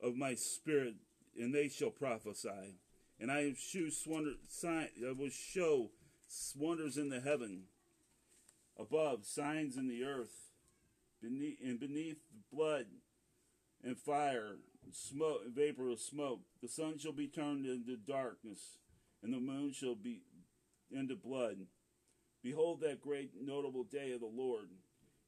of 0.00 0.14
my 0.14 0.36
spirit, 0.36 0.94
and 1.36 1.52
they 1.52 1.68
shall 1.68 1.90
prophesy. 1.90 2.78
And 3.18 3.32
I 3.32 3.52
will 5.18 5.28
show 5.30 5.90
wonders 6.56 6.96
in 6.96 7.08
the 7.08 7.20
heaven, 7.20 7.64
above 8.78 9.26
signs 9.26 9.76
in 9.76 9.88
the 9.88 10.04
earth, 10.04 10.52
beneath 11.20 11.58
and 11.60 11.80
beneath 11.80 12.18
blood 12.52 12.86
and 13.82 13.98
fire, 13.98 14.58
smoke, 14.92 15.40
vapor 15.52 15.88
of 15.90 16.00
smoke. 16.00 16.42
The 16.62 16.68
sun 16.68 16.98
shall 16.98 17.12
be 17.12 17.26
turned 17.26 17.66
into 17.66 17.96
darkness, 17.96 18.78
and 19.24 19.32
the 19.32 19.40
moon 19.40 19.72
shall 19.72 19.94
be 19.94 20.20
into 20.92 21.16
blood. 21.16 21.56
Behold 22.42 22.82
that 22.82 23.00
great 23.00 23.30
notable 23.40 23.84
day 23.84 24.12
of 24.12 24.20
the 24.20 24.26
Lord. 24.26 24.68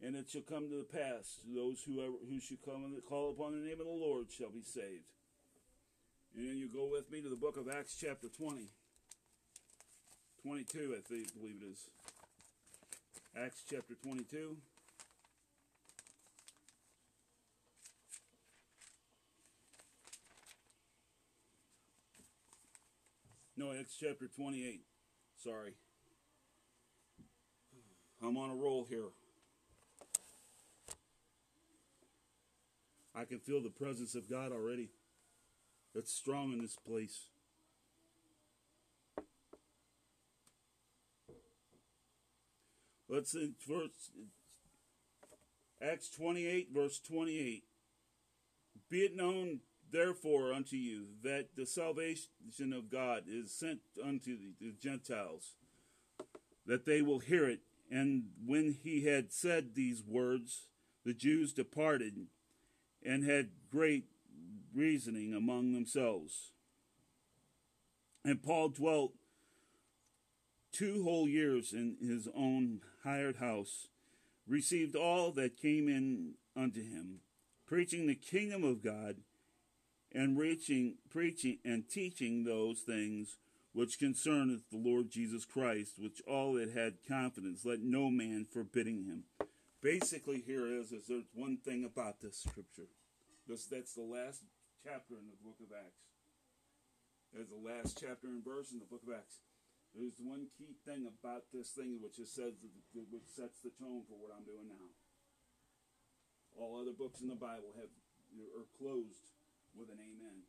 And 0.05 0.15
it 0.15 0.29
shall 0.29 0.43
come 0.43 0.69
to 0.69 0.76
the 0.76 0.85
pass, 0.85 1.41
those 1.55 1.83
whoever 1.83 2.12
who 2.29 2.38
should 2.38 2.62
come 2.62 2.85
and 2.85 3.03
call 3.09 3.31
upon 3.31 3.53
the 3.53 3.67
name 3.67 3.81
of 3.81 3.87
the 3.87 3.93
Lord 3.93 4.26
shall 4.31 4.50
be 4.50 4.62
saved. 4.62 5.09
And 6.37 6.59
you 6.59 6.69
go 6.69 6.87
with 6.93 7.11
me 7.11 7.23
to 7.23 7.31
the 7.31 7.37
book 7.37 7.57
of 7.57 7.71
Acts 7.71 7.97
chapter 7.99 8.29
20. 8.29 8.69
22, 10.43 10.95
I 10.97 11.00
think, 11.09 11.35
believe 11.35 11.57
it 11.62 11.73
is. 11.73 11.88
Acts 13.43 13.62
chapter 13.69 13.95
22. 13.95 14.57
No, 23.56 23.72
Acts 23.72 23.96
chapter 23.98 24.28
28. 24.28 24.82
Sorry. 25.42 25.75
I'm 28.22 28.36
on 28.36 28.50
a 28.50 28.54
roll 28.54 28.86
here. 28.88 29.08
I 33.14 33.25
can 33.25 33.38
feel 33.38 33.62
the 33.62 33.70
presence 33.70 34.14
of 34.14 34.28
God 34.28 34.52
already. 34.52 34.90
It's 35.94 36.12
strong 36.12 36.52
in 36.52 36.60
this 36.60 36.76
place. 36.76 37.28
Let's 43.08 43.34
in 43.34 43.54
verse 43.66 44.10
Acts 45.80 46.10
28, 46.10 46.68
verse 46.75 46.98
28. 46.98 47.64
Be 48.90 48.98
it 48.98 49.16
known 49.16 49.60
therefore 49.93 50.52
unto 50.52 50.76
you 50.76 51.07
that 51.23 51.49
the 51.57 51.66
salvation 51.66 52.73
of 52.73 52.90
God 52.90 53.25
is 53.28 53.52
sent 53.52 53.81
unto 54.02 54.37
the, 54.61 54.73
Gentiles, 54.81 55.55
that 56.66 56.85
they 56.85 57.02
will 57.02 57.21
hear 57.21 57.49
it. 57.49 57.61
And 57.90 58.25
when 58.45 58.76
he 58.83 59.05
had 59.05 59.33
said 59.33 59.75
these 59.75 60.02
words, 60.02 60.66
the 61.05 61.14
Jews 61.14 61.52
departed 61.52 62.26
and 63.05 63.25
had 63.25 63.50
great 63.71 64.07
reasoning 64.75 65.33
among 65.33 65.73
themselves. 65.73 66.52
And 68.25 68.43
Paul 68.43 68.71
dwelt 68.71 69.12
two 70.73 71.05
whole 71.05 71.28
years 71.28 71.73
in 71.73 71.97
his 72.02 72.28
own 72.37 72.81
hired 73.05 73.37
house, 73.37 73.87
received 74.47 74.97
all 74.97 75.31
that 75.33 75.57
came 75.57 75.88
in 75.88 76.35
unto 76.57 76.83
him, 76.83 77.21
preaching 77.66 78.07
the 78.07 78.14
kingdom 78.14 78.64
of 78.64 78.83
God 78.83 79.16
and 80.12 80.38
reaching, 80.38 80.96
preaching 81.10 81.58
and 81.64 81.88
teaching 81.88 82.44
those 82.44 82.80
things 82.80 83.36
which 83.72 83.98
concerneth 83.98 84.62
the 84.70 84.80
Lord 84.80 85.10
Jesus 85.10 85.44
Christ, 85.44 85.98
which 85.98 86.22
all 86.26 86.54
that 86.54 86.72
had 86.72 87.04
confidence, 87.06 87.64
let 87.64 87.80
no 87.80 88.08
man 88.08 88.46
forbidding 88.50 89.04
him. 89.04 89.25
Basically, 89.82 90.40
here 90.40 90.66
is, 90.66 90.92
is 90.92 91.06
there's 91.06 91.28
one 91.34 91.58
thing 91.58 91.84
about 91.84 92.20
this 92.22 92.40
scripture. 92.40 92.88
This, 93.46 93.66
that's 93.66 93.92
the 93.92 94.00
last 94.00 94.40
chapter 94.82 95.20
in 95.20 95.28
the 95.28 95.36
book 95.44 95.60
of 95.60 95.76
Acts. 95.76 96.08
That's 97.36 97.52
the 97.52 97.60
last 97.60 98.00
chapter 98.00 98.32
and 98.32 98.42
verse 98.42 98.72
in 98.72 98.80
the 98.80 98.88
book 98.88 99.04
of 99.06 99.12
Acts. 99.12 99.44
There's 99.92 100.16
one 100.25 100.48
key 100.56 100.76
thing 100.88 101.04
about 101.04 101.52
this 101.52 101.68
thing 101.76 102.00
which 102.00 102.18
is 102.18 102.32
says 102.32 102.56
which 102.92 103.28
sets 103.28 103.60
the 103.60 103.72
tone 103.76 104.08
for 104.08 104.16
what 104.16 104.32
I'm 104.32 104.44
doing 104.44 104.72
now. 104.72 104.88
All 106.56 106.80
other 106.80 106.96
books 106.96 107.20
in 107.20 107.28
the 107.28 107.36
Bible 107.36 107.76
have 107.76 107.92
are 108.56 108.68
closed 108.76 109.36
with 109.76 109.92
an 109.92 110.00
amen. 110.00 110.49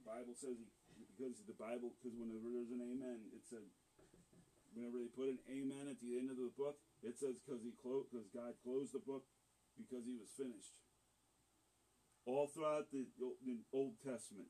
The 0.00 0.04
Bible 0.08 0.34
says 0.36 0.56
because 1.14 1.38
the 1.44 1.56
Bible 1.56 1.92
because 1.96 2.16
whenever 2.16 2.48
there's 2.50 2.72
an 2.72 2.82
amen, 2.82 3.30
it 3.36 3.44
said 3.44 3.64
whenever 4.74 4.98
they 4.98 5.12
put 5.12 5.30
an 5.30 5.40
amen 5.46 5.86
at 5.86 6.00
the 6.00 6.18
end 6.18 6.32
of 6.32 6.36
the 6.36 6.50
book, 6.56 6.80
it 7.04 7.20
says 7.20 7.38
because 7.38 7.62
he 7.62 7.76
closed 7.78 8.10
because 8.10 8.28
God 8.34 8.58
closed 8.64 8.92
the 8.92 9.04
book 9.04 9.24
because 9.78 10.04
he 10.04 10.16
was 10.16 10.32
finished. 10.34 10.74
All 12.26 12.48
throughout 12.48 12.88
the, 12.90 13.04
the 13.20 13.60
Old 13.72 14.00
Testament, 14.00 14.48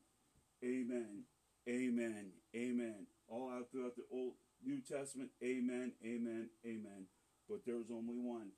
amen, 0.63 1.27
amen, 1.67 2.31
amen. 2.55 3.07
All 3.27 3.51
out 3.51 3.67
throughout 3.71 3.95
the 3.95 4.07
Old 4.11 4.39
New 4.63 4.79
Testament, 4.79 5.29
amen, 5.43 5.91
amen, 6.03 6.49
amen. 6.65 7.11
But 7.49 7.65
there's 7.65 7.91
only 7.91 8.15
one, 8.15 8.55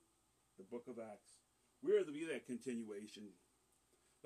the 0.58 0.64
Book 0.64 0.86
of 0.88 1.00
Acts. 1.00 1.34
We 1.82 1.98
are 1.98 2.04
to 2.04 2.12
be 2.12 2.26
that 2.26 2.46
continuation. 2.46 3.34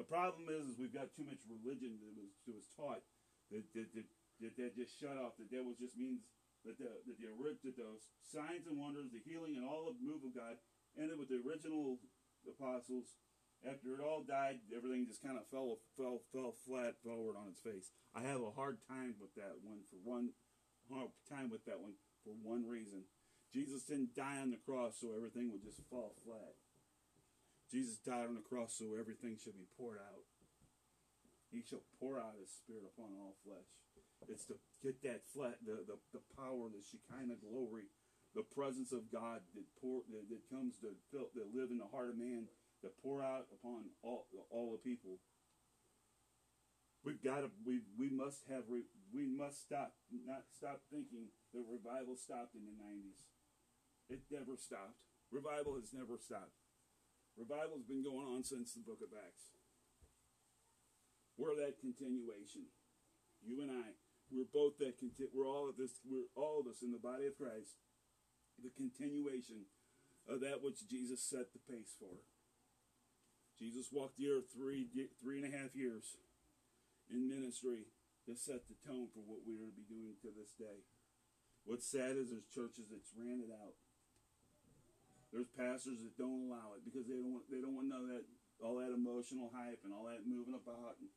The 0.01 0.09
problem 0.09 0.49
is, 0.49 0.65
is 0.65 0.81
we've 0.81 0.89
got 0.89 1.13
too 1.13 1.21
much 1.21 1.45
religion 1.45 2.01
that 2.01 2.09
was, 2.17 2.33
that 2.49 2.57
was 2.57 2.65
taught 2.73 3.05
that 3.53 3.61
that, 3.77 3.85
that, 3.93 4.07
that, 4.41 4.53
that 4.57 4.73
just 4.73 4.97
shut 4.97 5.13
off. 5.13 5.37
That 5.37 5.53
that 5.53 5.61
was 5.61 5.77
just 5.77 5.93
means 5.93 6.25
that 6.65 6.81
the 6.81 6.89
that 7.05 7.21
the 7.21 7.29
that 7.29 7.77
those 7.77 8.09
signs 8.25 8.65
and 8.65 8.81
wonders, 8.81 9.13
the 9.13 9.21
healing, 9.21 9.61
and 9.61 9.61
all 9.61 9.93
the 9.93 10.01
move 10.01 10.25
of 10.25 10.33
God 10.33 10.57
ended 10.97 11.21
with 11.21 11.29
the 11.29 11.37
original 11.45 12.01
apostles. 12.49 13.13
After 13.61 13.93
it 13.93 14.01
all 14.01 14.25
died, 14.25 14.65
everything 14.73 15.05
just 15.05 15.21
kind 15.21 15.37
of 15.37 15.45
fell 15.53 15.85
fell 15.93 16.25
fell 16.33 16.57
flat 16.65 16.97
forward 17.05 17.37
on 17.37 17.53
its 17.53 17.61
face. 17.61 17.93
I 18.17 18.25
have 18.25 18.41
a 18.41 18.57
hard 18.57 18.81
time 18.89 19.21
with 19.21 19.37
that 19.37 19.61
one 19.61 19.85
for 19.93 20.01
one 20.01 20.33
hard 20.89 21.13
time 21.29 21.53
with 21.53 21.61
that 21.69 21.77
one 21.77 22.01
for 22.25 22.33
one 22.41 22.65
reason. 22.65 23.05
Jesus 23.53 23.85
didn't 23.85 24.17
die 24.17 24.41
on 24.41 24.49
the 24.49 24.65
cross 24.65 24.97
so 24.97 25.13
everything 25.13 25.53
would 25.53 25.61
just 25.61 25.85
fall 25.93 26.17
flat. 26.25 26.57
Jesus 27.71 27.95
died 28.03 28.27
on 28.27 28.35
the 28.35 28.43
cross 28.43 28.75
so 28.75 28.99
everything 28.99 29.39
should 29.39 29.55
be 29.55 29.71
poured 29.79 29.97
out. 29.97 30.27
He 31.47 31.63
shall 31.63 31.83
pour 31.99 32.19
out 32.19 32.35
his 32.35 32.51
spirit 32.51 32.83
upon 32.83 33.15
all 33.15 33.39
flesh. 33.47 33.71
It's 34.27 34.45
to 34.51 34.59
get 34.83 35.01
that 35.07 35.23
flat, 35.33 35.57
the, 35.65 35.81
the, 35.87 35.97
the 36.13 36.23
power, 36.35 36.67
the 36.67 36.83
Shekinah 36.83 37.41
glory, 37.41 37.89
the 38.35 38.43
presence 38.43 38.91
of 38.91 39.11
God 39.11 39.41
that 39.55 39.67
pour 39.79 40.03
that, 40.11 40.29
that 40.29 40.43
comes 40.51 40.77
to 40.83 40.93
fill, 41.09 41.31
that 41.33 41.55
live 41.55 41.71
in 41.71 41.79
the 41.79 41.89
heart 41.89 42.11
of 42.11 42.19
man, 42.19 42.45
that 42.83 42.95
pour 43.01 43.23
out 43.23 43.47
upon 43.51 43.89
all 44.03 44.27
all 44.51 44.71
the 44.71 44.83
people. 44.83 45.17
We've 47.03 47.21
got 47.23 47.41
to. 47.41 47.49
We 47.65 47.81
we 47.97 48.13
must 48.13 48.45
have. 48.47 48.69
We 48.69 49.25
must 49.25 49.65
stop. 49.65 49.97
Not 50.13 50.45
stop 50.53 50.85
thinking 50.93 51.33
that 51.53 51.65
revival 51.65 52.15
stopped 52.15 52.53
in 52.53 52.61
the 52.61 52.77
'90s. 52.77 53.25
It 54.09 54.21
never 54.29 54.55
stopped. 54.55 55.01
Revival 55.31 55.75
has 55.81 55.93
never 55.93 56.19
stopped. 56.21 56.60
Revival 57.37 57.77
has 57.79 57.87
been 57.87 58.03
going 58.03 58.27
on 58.27 58.43
since 58.43 58.73
the 58.73 58.83
Book 58.83 58.99
of 59.01 59.15
Acts. 59.15 59.55
We're 61.37 61.55
that 61.55 61.79
continuation. 61.79 62.69
You 63.41 63.61
and 63.61 63.71
I, 63.71 63.97
we're 64.29 64.51
both 64.51 64.77
that. 64.77 64.99
Conti- 64.99 65.31
we're 65.33 65.47
all 65.49 65.67
of 65.67 65.75
this. 65.75 65.97
We're 66.05 66.29
all 66.35 66.59
of 66.61 66.67
us 66.67 66.83
in 66.83 66.91
the 66.91 67.01
body 67.01 67.25
of 67.25 67.37
Christ. 67.37 67.81
The 68.61 68.69
continuation 68.69 69.65
of 70.29 70.41
that 70.41 70.61
which 70.61 70.85
Jesus 70.85 71.23
set 71.23 71.49
the 71.51 71.63
pace 71.65 71.97
for. 71.97 72.21
Jesus 73.57 73.89
walked 73.91 74.17
the 74.17 74.29
earth 74.29 74.53
three 74.53 74.85
three 75.21 75.41
and 75.41 75.47
a 75.47 75.57
half 75.57 75.73
years 75.73 76.17
in 77.09 77.27
ministry 77.27 77.89
to 78.25 78.35
set 78.37 78.69
the 78.69 78.77
tone 78.85 79.09
for 79.09 79.25
what 79.25 79.41
we're 79.45 79.57
going 79.57 79.73
to 79.73 79.81
be 79.81 79.89
doing 79.89 80.13
to 80.21 80.29
this 80.29 80.53
day. 80.53 80.85
What's 81.65 81.89
sad 81.89 82.17
is 82.17 82.29
there's 82.29 82.49
churches 82.53 82.89
that's 82.89 83.13
ran 83.17 83.41
it 83.41 83.49
out. 83.49 83.77
There's 85.31 85.47
pastors 85.55 86.03
that 86.03 86.19
don't 86.19 86.51
allow 86.51 86.75
it 86.75 86.83
because 86.83 87.07
they 87.07 87.15
don't 87.15 87.31
want 87.31 87.47
they 87.47 87.63
don't 87.63 87.75
want 87.75 87.87
none 87.87 88.03
of 88.03 88.11
that 88.11 88.27
all 88.59 88.77
that 88.83 88.93
emotional 88.93 89.49
hype 89.55 89.79
and 89.87 89.95
all 89.95 90.05
that 90.11 90.27
moving 90.27 90.53
about 90.53 90.99
and 90.99 91.09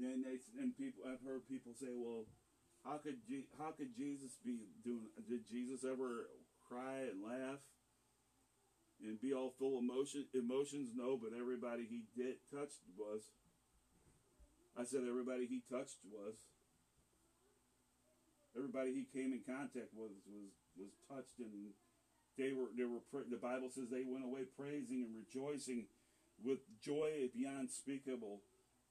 then 0.00 0.24
they 0.24 0.40
and 0.60 0.76
people 0.76 1.04
I've 1.06 1.22
heard 1.22 1.46
people 1.48 1.72
say, 1.76 1.92
well, 1.94 2.26
how 2.84 2.98
could 2.98 3.18
how 3.58 3.72
could 3.72 3.94
Jesus 3.96 4.38
be 4.44 4.66
doing? 4.84 5.10
Did 5.28 5.46
Jesus 5.48 5.84
ever 5.84 6.30
cry 6.66 7.06
and 7.10 7.22
laugh 7.22 7.62
and 9.02 9.20
be 9.20 9.32
all 9.32 9.54
full 9.58 9.78
of 9.78 9.84
emotion 9.84 10.26
emotions? 10.34 10.90
No, 10.94 11.16
but 11.16 11.36
everybody 11.36 11.86
he 11.88 12.04
did 12.16 12.36
touched 12.50 12.82
was. 12.96 13.22
I 14.76 14.84
said 14.84 15.08
everybody 15.08 15.46
he 15.46 15.62
touched 15.70 16.04
was. 16.04 16.36
Everybody 18.56 18.92
he 18.92 19.04
came 19.08 19.32
in 19.32 19.40
contact 19.44 19.92
with 19.96 20.12
was 20.28 20.52
was 20.76 20.92
touched 21.08 21.38
and 21.40 21.72
they 22.38 22.52
were 22.52 22.68
they 22.76 22.84
were 22.84 23.00
the 23.30 23.36
Bible 23.36 23.68
says 23.74 23.88
they 23.90 24.04
went 24.04 24.24
away 24.24 24.44
praising 24.58 25.04
and 25.04 25.16
rejoicing 25.16 25.86
with 26.44 26.58
joy 26.82 27.28
beyond 27.34 27.70
speakable, 27.70 28.40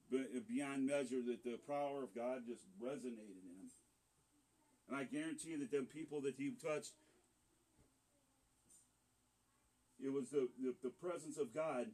beyond 0.09 0.85
measure. 0.85 1.21
That 1.21 1.43
the 1.43 1.59
power 1.67 2.03
of 2.03 2.15
God 2.15 2.43
just 2.47 2.65
resonated 2.81 3.37
in 3.37 3.53
them. 3.53 3.71
And 4.89 4.97
I 4.97 5.03
guarantee 5.03 5.49
you 5.49 5.59
that 5.59 5.71
them 5.71 5.85
people 5.85 6.21
that 6.21 6.35
he 6.37 6.53
touched, 6.61 6.93
it 10.03 10.13
was 10.13 10.29
the, 10.29 10.49
the, 10.61 10.75
the 10.83 10.89
presence 10.89 11.37
of 11.37 11.53
God 11.53 11.87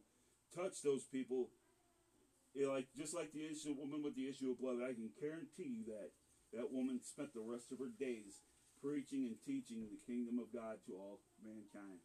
touched 0.56 0.84
those 0.84 1.04
people. 1.04 1.50
It 2.54 2.68
like 2.68 2.88
just 2.98 3.16
like 3.16 3.32
the 3.32 3.48
issue 3.48 3.72
of 3.72 3.78
woman 3.78 4.04
with 4.04 4.16
the 4.16 4.28
issue 4.28 4.52
of 4.52 4.60
blood, 4.60 4.84
I 4.84 4.92
can 4.92 5.10
guarantee 5.20 5.72
you 5.72 5.84
that 5.88 6.12
that 6.52 6.72
woman 6.72 7.00
spent 7.04 7.34
the 7.34 7.44
rest 7.44 7.72
of 7.72 7.80
her 7.80 7.92
days 7.98 8.44
preaching 8.82 9.30
and 9.30 9.38
teaching 9.46 9.86
the 9.88 10.02
kingdom 10.10 10.42
of 10.42 10.50
God 10.50 10.82
to 10.90 10.98
all 10.98 11.22
mankind. 11.46 12.02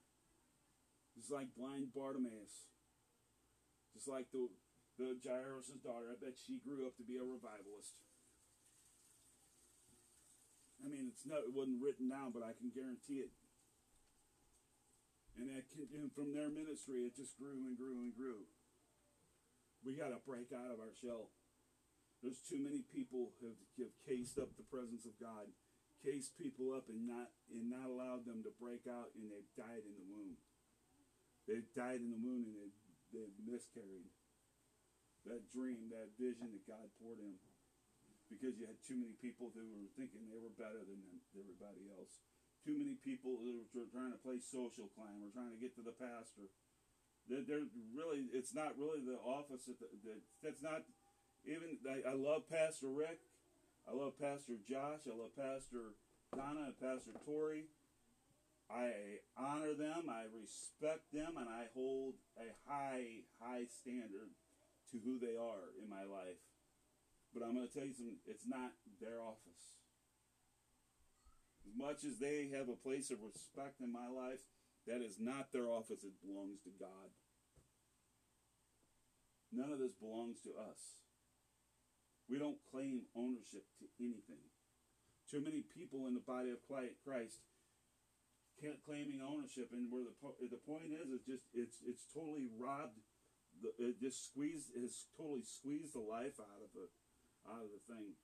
Just 1.17 1.33
like 1.33 1.57
blind 1.57 1.97
Bartimaeus. 1.97 2.69
Just 3.97 4.05
like 4.07 4.29
the, 4.31 4.53
the 5.01 5.17
Jairus' 5.25 5.81
daughter. 5.81 6.13
I 6.13 6.21
bet 6.21 6.37
she 6.37 6.61
grew 6.61 6.85
up 6.85 7.01
to 7.01 7.09
be 7.09 7.17
a 7.17 7.25
revivalist. 7.25 7.97
I 10.85 10.93
mean, 10.93 11.09
it's 11.09 11.25
not, 11.25 11.49
it 11.49 11.57
wasn't 11.57 11.81
written 11.81 12.13
down, 12.13 12.37
but 12.37 12.45
I 12.45 12.53
can 12.53 12.69
guarantee 12.69 13.25
it. 13.25 13.33
And, 15.41 15.49
that, 15.49 15.65
and 15.97 16.13
from 16.13 16.37
their 16.37 16.53
ministry, 16.53 17.09
it 17.09 17.17
just 17.17 17.41
grew 17.41 17.65
and 17.65 17.77
grew 17.77 18.05
and 18.05 18.13
grew. 18.13 18.45
We 19.81 19.97
got 19.97 20.13
to 20.13 20.21
break 20.29 20.53
out 20.53 20.73
of 20.73 20.81
our 20.81 20.93
shell. 20.93 21.33
There's 22.21 22.41
too 22.45 22.61
many 22.61 22.85
people 22.85 23.33
who 23.41 23.53
have, 23.53 23.61
have 23.81 23.97
cased 24.05 24.37
up 24.37 24.53
the 24.57 24.69
presence 24.69 25.05
of 25.05 25.17
God 25.17 25.49
cased 26.07 26.39
people 26.39 26.71
up 26.71 26.87
and 26.87 27.03
not 27.03 27.35
and 27.51 27.67
not 27.67 27.91
allowed 27.91 28.23
them 28.23 28.47
to 28.47 28.55
break 28.63 28.87
out 28.87 29.11
and 29.19 29.27
they've 29.27 29.55
died 29.59 29.83
in 29.83 29.95
the 29.99 30.07
womb. 30.07 30.39
They've 31.51 31.71
died 31.75 31.99
in 31.99 32.15
the 32.15 32.23
womb 32.23 32.47
and 32.47 32.55
they 32.55 32.71
they've 33.11 33.39
miscarried. 33.43 34.15
That 35.27 35.51
dream, 35.51 35.91
that 35.91 36.15
vision 36.15 36.55
that 36.55 36.71
God 36.71 36.87
poured 37.03 37.19
in. 37.19 37.35
Because 38.31 38.55
you 38.59 38.71
had 38.71 38.79
too 38.87 38.99
many 38.99 39.19
people 39.19 39.51
who 39.55 39.67
were 39.75 39.91
thinking 39.99 40.31
they 40.31 40.39
were 40.39 40.55
better 40.55 40.83
than 40.83 41.03
everybody 41.35 41.91
else. 41.91 42.23
Too 42.63 42.79
many 42.79 42.99
people 42.99 43.39
who 43.39 43.67
were 43.75 43.91
trying 43.91 44.15
to 44.15 44.23
play 44.23 44.39
social 44.43 44.91
climb 44.95 45.23
or 45.23 45.31
trying 45.31 45.55
to 45.55 45.63
get 45.63 45.75
to 45.79 45.87
the 45.87 45.95
pastor. 45.95 46.51
They're, 47.27 47.47
they're 47.47 47.71
really, 47.95 48.31
it's 48.35 48.55
not 48.55 48.79
really 48.79 49.03
the 49.03 49.19
office 49.19 49.67
that, 49.67 49.79
that 49.79 50.21
that's 50.43 50.63
not 50.63 50.87
even. 51.47 51.79
I, 51.87 52.11
I 52.11 52.15
love 52.15 52.51
Pastor 52.51 52.91
Rick 52.91 53.26
I 53.89 53.95
love 53.95 54.19
Pastor 54.21 54.59
Josh. 54.69 55.07
I 55.07 55.15
love 55.15 55.37
Pastor 55.39 55.95
Donna 56.35 56.75
and 56.75 56.81
Pastor 56.81 57.15
Tori. 57.25 57.71
I 58.67 59.23
honor 59.39 59.75
them, 59.75 60.11
I 60.11 60.27
respect 60.35 61.13
them, 61.13 61.39
and 61.39 61.49
I 61.49 61.71
hold 61.73 62.15
a 62.37 62.51
high, 62.67 63.23
high 63.39 63.71
standard 63.71 64.35
to 64.91 64.99
who 64.99 65.21
they 65.21 65.39
are 65.39 65.71
in 65.79 65.89
my 65.89 66.03
life. 66.03 66.43
But 67.33 67.45
I'm 67.45 67.55
going 67.55 67.69
to 67.69 67.73
tell 67.73 67.87
you 67.87 67.95
something, 67.95 68.19
it's 68.27 68.47
not 68.47 68.75
their 69.01 69.23
office. 69.23 69.79
As 71.63 71.79
much 71.79 72.03
as 72.03 72.19
they 72.19 72.51
have 72.59 72.69
a 72.69 72.75
place 72.75 73.11
of 73.11 73.23
respect 73.23 73.81
in 73.81 73.93
my 73.93 74.09
life, 74.11 74.43
that 74.87 75.03
is 75.03 75.19
not 75.21 75.53
their 75.53 75.71
office. 75.71 76.03
It 76.03 76.19
belongs 76.27 76.59
to 76.65 76.71
God. 76.79 77.15
None 79.53 79.71
of 79.71 79.79
this 79.79 79.95
belongs 79.95 80.41
to 80.43 80.51
us. 80.59 80.99
We 82.27 82.39
don't 82.39 82.59
claim 82.71 83.07
ownership 83.15 83.63
to 83.79 83.87
anything. 84.03 84.43
Too 85.31 85.41
many 85.41 85.63
people 85.63 86.07
in 86.07 86.15
the 86.15 86.23
body 86.23 86.51
of 86.51 86.63
Christ 86.67 87.39
can't 88.59 88.83
claiming 88.83 89.21
ownership, 89.21 89.71
and 89.71 89.93
where 89.93 90.03
the 90.03 90.17
the 90.49 90.63
point 90.65 90.91
is, 90.91 91.13
it's 91.13 91.27
just 91.27 91.47
it's 91.55 91.79
it's 91.87 92.07
totally 92.11 92.49
robbed. 92.59 92.99
The, 93.63 93.73
it 93.79 94.01
just 94.01 94.25
squeezed 94.27 94.75
has 94.77 95.07
totally 95.17 95.45
squeezed 95.45 95.95
the 95.95 96.05
life 96.05 96.37
out 96.41 96.63
of 96.65 96.73
it, 96.77 96.91
out 97.49 97.65
of 97.65 97.71
the 97.73 97.83
thing 97.89 98.17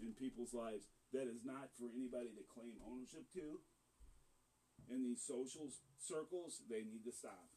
in 0.00 0.14
people's 0.14 0.54
lives. 0.54 0.88
That 1.12 1.26
is 1.26 1.44
not 1.44 1.74
for 1.74 1.90
anybody 1.90 2.30
to 2.38 2.44
claim 2.54 2.78
ownership 2.86 3.26
to. 3.34 3.60
In 4.88 5.04
these 5.04 5.22
social 5.22 5.70
circles, 5.98 6.62
they 6.66 6.82
need 6.82 7.04
to 7.04 7.12
stop 7.12 7.49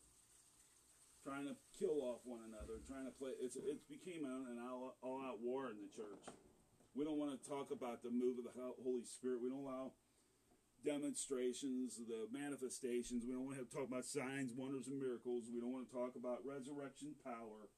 trying 1.24 1.48
to 1.48 1.56
kill 1.80 2.04
off 2.04 2.20
one 2.28 2.44
another, 2.44 2.84
trying 2.84 3.08
to 3.08 3.16
play. 3.16 3.32
It's 3.40 3.56
it's 3.56 3.88
became 3.88 4.28
an 4.28 4.60
all, 4.60 5.00
all 5.02 5.24
out 5.24 5.40
war 5.40 5.72
in 5.72 5.80
the 5.80 5.90
church. 5.90 6.28
We 6.94 7.08
don't 7.08 7.18
want 7.18 7.34
to 7.34 7.42
talk 7.42 7.72
about 7.72 8.04
the 8.04 8.12
move 8.12 8.38
of 8.38 8.46
the 8.46 8.54
Holy 8.54 9.08
Spirit. 9.08 9.42
We 9.42 9.50
don't 9.50 9.66
allow 9.66 9.96
demonstrations, 10.86 11.98
the 11.98 12.28
manifestations. 12.30 13.24
We 13.26 13.34
don't 13.34 13.48
want 13.48 13.58
to 13.58 13.66
talk 13.72 13.88
about 13.88 14.06
signs, 14.06 14.54
wonders, 14.54 14.92
and 14.92 15.00
miracles. 15.00 15.50
We 15.50 15.64
don't 15.64 15.74
want 15.74 15.90
to 15.90 15.96
talk 15.96 16.14
about 16.20 16.46
resurrection 16.46 17.16
power. 17.24 17.72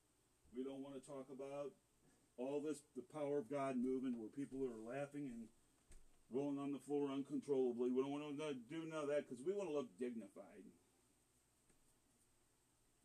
We 0.51 0.65
don't 0.65 0.81
want 0.81 0.97
to 0.99 1.03
talk 1.05 1.29
about 1.31 1.71
all 2.35 2.59
this, 2.59 2.83
the 2.97 3.05
power 3.13 3.39
of 3.39 3.47
God 3.47 3.77
moving 3.79 4.19
where 4.19 4.33
people 4.33 4.59
are 4.67 4.83
laughing 4.83 5.31
and 5.31 5.47
rolling 6.33 6.59
on 6.59 6.73
the 6.73 6.83
floor 6.83 7.07
uncontrollably. 7.07 7.93
We 7.93 8.01
don't 8.01 8.11
want 8.11 8.35
to 8.35 8.57
do 8.67 8.83
none 8.89 9.07
of 9.07 9.09
that 9.13 9.29
because 9.29 9.39
we 9.45 9.53
want 9.53 9.69
to 9.69 9.75
look 9.75 9.87
dignified. 9.95 10.65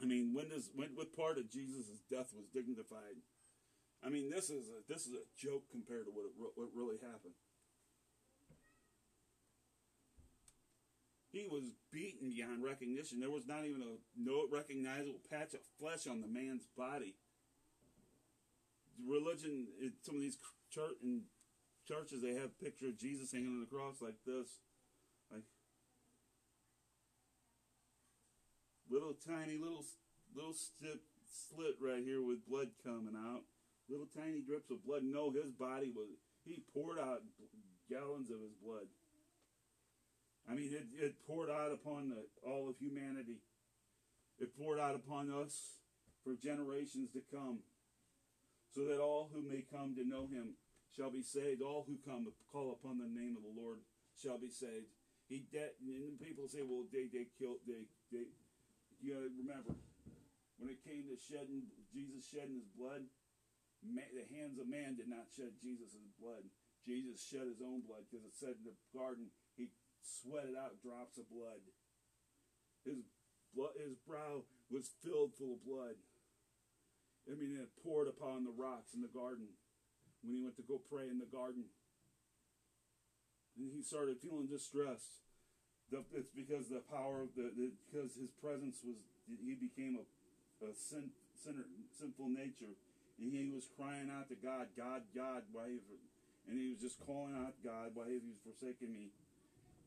I 0.02 0.06
mean, 0.06 0.32
when 0.32 0.48
does 0.48 0.70
when 0.74 0.90
what 0.94 1.14
part 1.14 1.38
of 1.38 1.50
Jesus' 1.50 2.00
death 2.10 2.32
was 2.34 2.46
dignified? 2.52 3.20
I 4.02 4.08
mean, 4.08 4.30
this 4.30 4.48
is 4.48 4.68
a 4.68 4.80
this 4.88 5.06
is 5.06 5.12
a 5.12 5.28
joke 5.36 5.64
compared 5.70 6.06
to 6.06 6.10
what 6.10 6.24
it, 6.24 6.32
what 6.38 6.68
really 6.74 6.96
happened. 6.96 7.34
He 11.32 11.46
was 11.46 11.70
beaten 11.92 12.30
beyond 12.30 12.64
recognition. 12.64 13.20
There 13.20 13.30
was 13.30 13.46
not 13.46 13.64
even 13.64 13.82
a 13.82 14.00
no 14.18 14.46
recognizable 14.50 15.20
patch 15.30 15.54
of 15.54 15.60
flesh 15.78 16.06
on 16.08 16.20
the 16.22 16.26
man's 16.26 16.66
body. 16.76 17.14
Religion, 19.06 19.68
some 20.02 20.16
of 20.16 20.20
these 20.22 20.38
church 20.70 20.96
in 21.02 21.22
churches, 21.86 22.22
they 22.22 22.34
have 22.34 22.58
picture 22.58 22.88
of 22.88 22.98
Jesus 22.98 23.32
hanging 23.32 23.48
on 23.48 23.60
the 23.60 23.66
cross 23.66 24.02
like 24.02 24.18
this, 24.26 24.58
like 25.30 25.44
little 28.90 29.14
tiny 29.14 29.56
little 29.56 29.84
little 30.34 30.52
slit, 30.52 31.00
slit 31.24 31.76
right 31.80 32.02
here 32.02 32.22
with 32.22 32.46
blood 32.46 32.68
coming 32.84 33.14
out, 33.16 33.42
little 33.88 34.06
tiny 34.06 34.40
drips 34.42 34.70
of 34.70 34.84
blood. 34.84 35.02
No, 35.04 35.30
his 35.30 35.52
body 35.52 35.90
was 35.94 36.08
he 36.44 36.62
poured 36.74 36.98
out 36.98 37.22
gallons 37.88 38.30
of 38.30 38.40
his 38.40 38.54
blood. 38.62 38.86
I 40.50 40.54
mean, 40.54 40.72
it, 40.72 40.86
it 40.98 41.26
poured 41.26 41.50
out 41.50 41.70
upon 41.70 42.08
the, 42.10 42.26
all 42.42 42.68
of 42.68 42.76
humanity. 42.78 43.38
It 44.38 44.56
poured 44.58 44.80
out 44.80 44.94
upon 44.94 45.30
us 45.30 45.78
for 46.24 46.34
generations 46.34 47.10
to 47.12 47.20
come, 47.30 47.60
so 48.74 48.84
that 48.84 48.98
all 48.98 49.30
who 49.32 49.42
may 49.42 49.62
come 49.70 49.94
to 49.94 50.08
know 50.08 50.26
him 50.26 50.54
shall 50.96 51.10
be 51.10 51.22
saved. 51.22 51.62
All 51.62 51.84
who 51.86 51.98
come 52.04 52.26
call 52.50 52.72
upon 52.72 52.98
the 52.98 53.06
name 53.06 53.36
of 53.36 53.42
the 53.42 53.60
Lord 53.60 53.78
shall 54.20 54.38
be 54.38 54.48
saved. 54.48 54.86
He 55.28 55.44
de- 55.52 55.76
and 55.86 56.18
people 56.18 56.48
say, 56.48 56.60
well, 56.66 56.84
they 56.92 57.06
they 57.12 57.26
killed 57.38 57.58
they 57.66 57.86
they. 58.10 58.26
You 59.00 59.16
got 59.16 59.24
to 59.24 59.32
remember, 59.32 59.72
when 60.60 60.68
it 60.68 60.84
came 60.84 61.08
to 61.08 61.16
shedding 61.16 61.72
Jesus 61.88 62.28
shedding 62.28 62.60
his 62.60 62.68
blood, 62.76 63.08
man, 63.80 64.12
the 64.12 64.28
hands 64.28 64.60
of 64.60 64.68
man 64.68 65.00
did 65.00 65.08
not 65.08 65.32
shed 65.32 65.56
Jesus' 65.56 65.96
blood. 66.20 66.44
Jesus 66.84 67.20
shed 67.20 67.48
his 67.48 67.64
own 67.64 67.80
blood 67.84 68.04
because 68.08 68.24
it 68.28 68.36
said 68.36 68.60
in 68.60 68.68
the 68.68 68.76
garden 68.92 69.32
he 69.56 69.72
sweated 70.04 70.52
out 70.56 70.80
drops 70.84 71.16
of 71.16 71.28
blood. 71.32 71.64
His 72.84 73.00
blood, 73.56 73.76
his 73.80 73.96
brow 74.04 74.44
was 74.68 74.92
filled 75.00 75.32
full 75.36 75.56
of 75.56 75.64
blood. 75.64 75.96
I 77.28 77.36
mean, 77.36 77.56
it 77.56 77.72
poured 77.84 78.08
upon 78.08 78.44
the 78.44 78.52
rocks 78.52 78.92
in 78.92 79.00
the 79.00 79.12
garden 79.12 79.48
when 80.20 80.36
he 80.36 80.44
went 80.44 80.56
to 80.56 80.64
go 80.64 80.80
pray 80.80 81.08
in 81.08 81.20
the 81.20 81.28
garden. 81.28 81.68
And 83.56 83.72
he 83.72 83.82
started 83.82 84.20
feeling 84.20 84.48
distressed. 84.48 85.20
It's 85.90 86.30
because 86.30 86.70
the 86.70 86.86
power 86.86 87.26
of 87.26 87.34
the, 87.34 87.50
the 87.50 87.74
because 87.90 88.14
his 88.14 88.30
presence 88.38 88.78
was 88.86 88.94
he 89.26 89.54
became 89.58 89.98
a, 89.98 90.06
a 90.62 90.70
sin, 90.74 91.10
sinner, 91.42 91.66
sinful 91.98 92.30
nature, 92.30 92.78
and 93.18 93.34
he 93.34 93.50
was 93.50 93.66
crying 93.74 94.10
out 94.10 94.28
to 94.30 94.38
God, 94.38 94.70
God, 94.78 95.02
God, 95.14 95.42
why 95.52 95.66
have, 95.74 95.90
and 96.48 96.58
he 96.58 96.70
was 96.70 96.78
just 96.78 96.98
calling 97.06 97.34
out 97.34 97.58
God, 97.62 97.90
why 97.94 98.06
have 98.06 98.22
you 98.22 98.38
forsaken 98.46 98.92
me? 98.92 99.10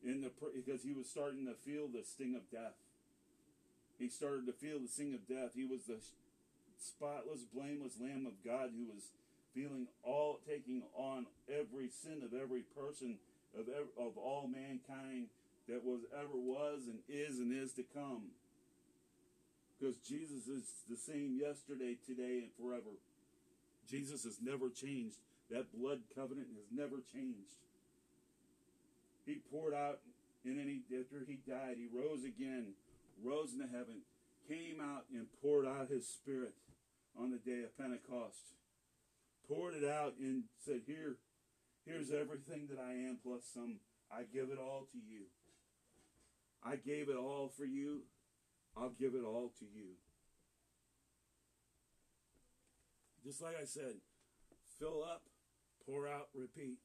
In 0.04 0.20
the 0.20 0.30
because 0.52 0.84
he 0.84 0.92
was 0.92 1.08
starting 1.08 1.46
to 1.48 1.56
feel 1.64 1.88
the 1.88 2.04
sting 2.04 2.36
of 2.36 2.44
death. 2.52 2.76
He 3.98 4.08
started 4.08 4.44
to 4.46 4.52
feel 4.52 4.80
the 4.80 4.88
sting 4.88 5.14
of 5.14 5.24
death. 5.24 5.56
He 5.56 5.64
was 5.64 5.88
the 5.88 5.96
spotless, 6.76 7.48
blameless 7.48 7.96
Lamb 8.00 8.26
of 8.26 8.36
God 8.44 8.70
who 8.76 8.92
was 8.92 9.08
feeling 9.54 9.86
all, 10.02 10.40
taking 10.46 10.82
on 10.94 11.26
every 11.48 11.88
sin 11.88 12.20
of 12.20 12.36
every 12.36 12.62
person 12.76 13.16
of 13.56 13.68
of 13.96 14.18
all 14.18 14.50
mankind 14.50 15.28
that 15.68 15.84
was 15.84 16.00
ever 16.12 16.36
was 16.36 16.82
and 16.86 16.98
is 17.08 17.38
and 17.38 17.52
is 17.52 17.72
to 17.74 17.82
come. 17.82 18.32
Because 19.78 19.96
Jesus 19.98 20.46
is 20.46 20.64
the 20.88 20.96
same 20.96 21.38
yesterday, 21.40 21.96
today, 22.06 22.44
and 22.44 22.52
forever. 22.58 22.96
Jesus 23.88 24.24
has 24.24 24.38
never 24.42 24.70
changed. 24.70 25.16
That 25.50 25.72
blood 25.76 26.00
covenant 26.14 26.48
has 26.56 26.68
never 26.72 27.02
changed. 27.12 27.58
He 29.26 29.40
poured 29.50 29.74
out, 29.74 30.00
and 30.44 30.58
then 30.58 30.68
he, 30.68 30.96
after 30.96 31.24
he 31.26 31.38
died, 31.48 31.76
he 31.76 31.88
rose 31.92 32.24
again, 32.24 32.74
rose 33.22 33.52
into 33.52 33.66
heaven, 33.66 34.04
came 34.48 34.80
out 34.80 35.04
and 35.12 35.26
poured 35.42 35.66
out 35.66 35.88
his 35.88 36.06
spirit 36.06 36.54
on 37.18 37.30
the 37.30 37.38
day 37.38 37.64
of 37.64 37.76
Pentecost. 37.76 38.54
Poured 39.48 39.74
it 39.74 39.84
out 39.84 40.14
and 40.18 40.44
said, 40.64 40.80
Here, 40.86 41.16
here's 41.86 42.10
everything 42.10 42.68
that 42.70 42.78
I 42.80 42.92
am 42.92 43.18
plus 43.22 43.42
some. 43.52 43.76
I 44.10 44.22
give 44.32 44.50
it 44.50 44.58
all 44.58 44.86
to 44.92 44.98
you. 44.98 45.24
I 46.64 46.76
gave 46.76 47.08
it 47.08 47.16
all 47.16 47.52
for 47.56 47.64
you. 47.64 48.02
I'll 48.76 48.94
give 48.98 49.14
it 49.14 49.24
all 49.24 49.52
to 49.58 49.64
you. 49.64 50.00
Just 53.24 53.42
like 53.42 53.54
I 53.60 53.64
said, 53.64 54.00
fill 54.78 55.04
up, 55.04 55.22
pour 55.86 56.08
out, 56.08 56.28
repeat. 56.34 56.78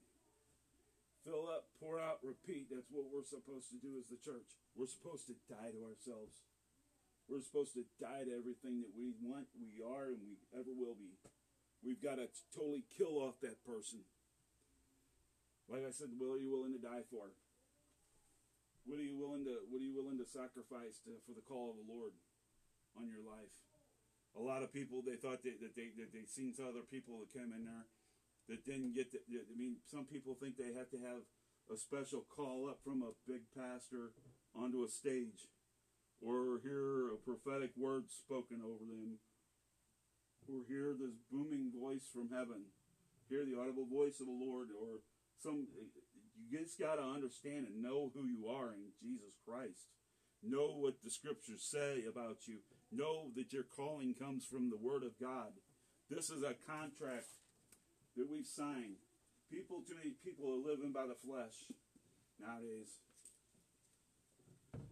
Fill 1.26 1.48
up, 1.52 1.68
pour 1.80 2.00
out, 2.00 2.20
repeat. 2.24 2.68
That's 2.72 2.88
what 2.92 3.12
we're 3.12 3.28
supposed 3.28 3.68
to 3.72 3.80
do 3.80 4.00
as 4.00 4.08
the 4.08 4.20
church. 4.24 4.56
We're 4.76 4.88
supposed 4.88 5.28
to 5.28 5.36
die 5.52 5.76
to 5.76 5.82
ourselves. 5.84 6.44
We're 7.28 7.44
supposed 7.44 7.74
to 7.76 7.84
die 8.00 8.24
to 8.24 8.32
everything 8.32 8.82
that 8.82 8.96
we 8.96 9.12
want, 9.22 9.48
we 9.60 9.84
are, 9.84 10.15
and 10.15 10.24
we 10.24 10.39
ever 10.56 10.72
will 10.72 10.96
be. 10.96 11.20
We've 11.84 12.02
got 12.02 12.15
to 12.15 12.28
totally 12.56 12.84
kill 12.98 13.20
off 13.20 13.36
that 13.42 13.63
person. 13.63 14.00
Like 15.68 15.86
I 15.86 15.92
said, 15.92 16.10
are 16.18 16.39
you 16.39 16.50
willing 16.50 16.74
to 16.74 16.82
die 16.82 17.06
for? 17.12 17.30
What 18.86 19.00
are 19.00 19.06
you 19.06 19.18
willing 19.18 19.46
to 19.46 19.63
What 19.70 19.82
are 19.82 19.88
you 19.88 19.96
willing 19.96 20.20
to 20.20 20.28
sacrifice 20.28 21.00
to, 21.06 21.18
for 21.26 21.34
the 21.34 21.46
call 21.46 21.72
of 21.72 21.80
the 21.80 21.88
Lord 21.89 22.13
on 22.98 23.08
your 23.08 23.24
life? 23.24 23.54
A 24.38 24.42
lot 24.42 24.62
of 24.62 24.72
people 24.72 25.02
they 25.02 25.18
thought 25.18 25.42
they, 25.44 25.58
that 25.62 25.76
they 25.76 25.92
that 25.98 26.13
they 26.13 26.26
seen 26.26 26.54
some 26.54 26.70
other 26.70 26.86
people 26.86 27.20
that 27.20 27.34
came 27.34 27.52
in 27.52 27.65
there 27.65 27.86
that 28.50 28.65
didn't 28.65 28.94
get. 28.94 29.12
The, 29.12 29.22
I 29.30 29.56
mean, 29.58 29.78
some 29.89 30.06
people 30.06 30.36
think 30.36 30.58
they 30.58 30.74
have 30.74 30.89
to 30.92 31.00
have 31.02 31.24
a 31.70 31.78
special 31.78 32.26
call 32.26 32.68
up 32.70 32.82
from 32.84 33.06
a 33.06 33.13
big 33.30 33.46
pastor 33.54 34.10
onto 34.58 34.84
a 34.84 34.89
stage, 34.89 35.46
or 36.22 36.60
hear 36.65 37.13
a 37.13 37.22
prophetic 37.22 37.72
word 37.78 38.10
spoken 38.10 38.62
over 38.65 38.82
them, 38.82 39.22
or 40.50 40.65
hear 40.68 40.98
this 40.98 41.13
booming 41.32 41.70
voice 41.70 42.10
from 42.12 42.30
heaven, 42.34 42.74
hear 43.30 43.46
the 43.46 43.54
audible 43.54 43.86
voice 43.86 44.20
of 44.20 44.26
the 44.26 44.34
Lord, 44.34 44.70
or 44.74 45.06
some 45.38 45.68
you 46.50 46.60
just 46.60 46.80
got 46.80 46.96
to 46.96 47.04
understand 47.04 47.68
and 47.68 47.82
know 47.82 48.12
who 48.14 48.26
you 48.26 48.48
are 48.50 48.74
in 48.74 48.90
Jesus 49.02 49.38
Christ. 49.46 49.94
Know 50.42 50.78
what 50.80 50.96
the 51.04 51.12
scriptures 51.12 51.62
say 51.62 52.04
about 52.10 52.48
you. 52.48 52.60
Know 52.92 53.30
that 53.36 53.54
your 53.54 53.64
calling 53.64 54.16
comes 54.18 54.46
from 54.46 54.70
the 54.70 54.78
Word 54.78 55.04
of 55.04 55.20
God. 55.22 55.54
This 56.10 56.30
is 56.30 56.42
a 56.42 56.58
contract 56.66 57.30
that 58.18 58.30
we've 58.30 58.48
signed. 58.48 58.98
People, 59.52 59.84
too 59.88 59.96
many 59.96 60.16
people 60.26 60.50
are 60.50 60.70
living 60.72 60.92
by 60.92 61.06
the 61.06 61.14
flesh 61.14 61.70
nowadays. 62.40 62.98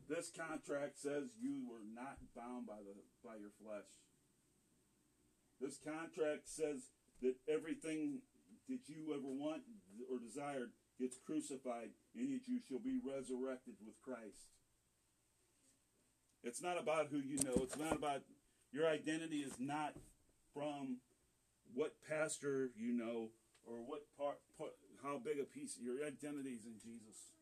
This 0.10 0.32
contract 0.32 1.00
says 1.00 1.36
you 1.41 1.65
were 1.67 1.84
not 1.93 2.17
bound 2.36 2.67
by 2.67 2.80
the 2.80 2.96
by 3.26 3.36
your 3.36 3.52
flesh. 3.60 3.89
This 5.60 5.78
contract 5.84 6.48
says 6.48 6.91
that 7.22 7.36
everything 7.50 8.22
that 8.70 8.88
you 8.88 9.12
ever 9.13 9.28
want 9.28 9.63
or 10.12 10.20
desired 10.20 10.72
gets 10.99 11.17
crucified, 11.25 11.89
and 12.15 12.33
that 12.33 12.47
you 12.47 12.60
shall 12.67 12.79
be 12.79 12.97
resurrected 13.03 13.75
with 13.86 14.01
Christ. 14.01 14.49
It's 16.43 16.62
not 16.62 16.79
about 16.79 17.07
who 17.12 17.17
you 17.17 17.38
know. 17.43 17.62
It's 17.63 17.77
not 17.77 17.93
about 17.93 18.21
your 18.71 18.88
identity 18.88 19.38
is 19.38 19.53
not 19.60 19.93
from 20.53 20.97
what 21.73 21.95
pastor 22.07 22.69
you 22.75 22.93
know 22.93 23.29
or 23.65 23.83
what 23.86 24.01
part, 24.17 24.38
part 24.57 24.71
how 25.03 25.19
big 25.19 25.39
a 25.39 25.43
piece. 25.43 25.77
Your 25.79 26.05
identity 26.05 26.51
is 26.51 26.65
in 26.65 26.79
Jesus. 26.81 27.36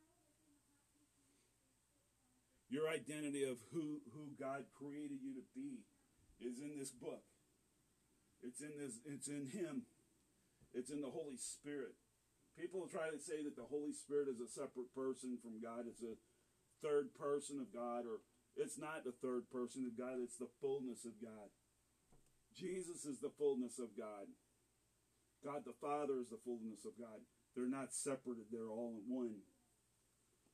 Your 2.70 2.90
identity 2.90 3.44
of 3.44 3.58
who 3.72 4.02
who 4.14 4.34
God 4.40 4.66
created 4.74 5.20
you 5.22 5.34
to 5.36 5.46
be 5.54 5.86
is 6.42 6.60
in 6.60 6.78
this 6.78 6.90
book. 6.90 7.24
It's 8.42 8.62
in 8.62 8.72
this. 8.78 9.00
It's 9.06 9.28
in 9.28 9.48
Him. 9.48 9.84
It's 10.74 10.90
in 10.90 11.02
the 11.02 11.10
Holy 11.10 11.38
Spirit. 11.38 11.96
People 12.56 12.88
try 12.88 13.12
to 13.12 13.20
say 13.20 13.44
that 13.44 13.60
the 13.60 13.68
Holy 13.68 13.92
Spirit 13.92 14.32
is 14.32 14.40
a 14.40 14.48
separate 14.48 14.96
person 14.96 15.38
from 15.44 15.60
God. 15.60 15.92
It's 15.92 16.02
a 16.02 16.16
third 16.80 17.12
person 17.14 17.60
of 17.60 17.76
God, 17.76 18.08
or 18.08 18.24
it's 18.56 18.80
not 18.80 19.04
the 19.04 19.12
third 19.12 19.52
person 19.52 19.84
of 19.84 20.00
God. 20.00 20.24
It's 20.24 20.40
the 20.40 20.52
fullness 20.64 21.04
of 21.04 21.20
God. 21.20 21.52
Jesus 22.56 23.04
is 23.04 23.20
the 23.20 23.36
fullness 23.38 23.78
of 23.80 23.92
God. 24.00 24.32
God 25.44 25.68
the 25.68 25.76
Father 25.82 26.16
is 26.24 26.32
the 26.32 26.40
fullness 26.44 26.88
of 26.88 26.96
God. 26.98 27.20
They're 27.56 27.68
not 27.68 27.94
separated. 27.94 28.48
They're 28.52 28.72
all 28.72 28.96
in 29.04 29.14
one. 29.14 29.44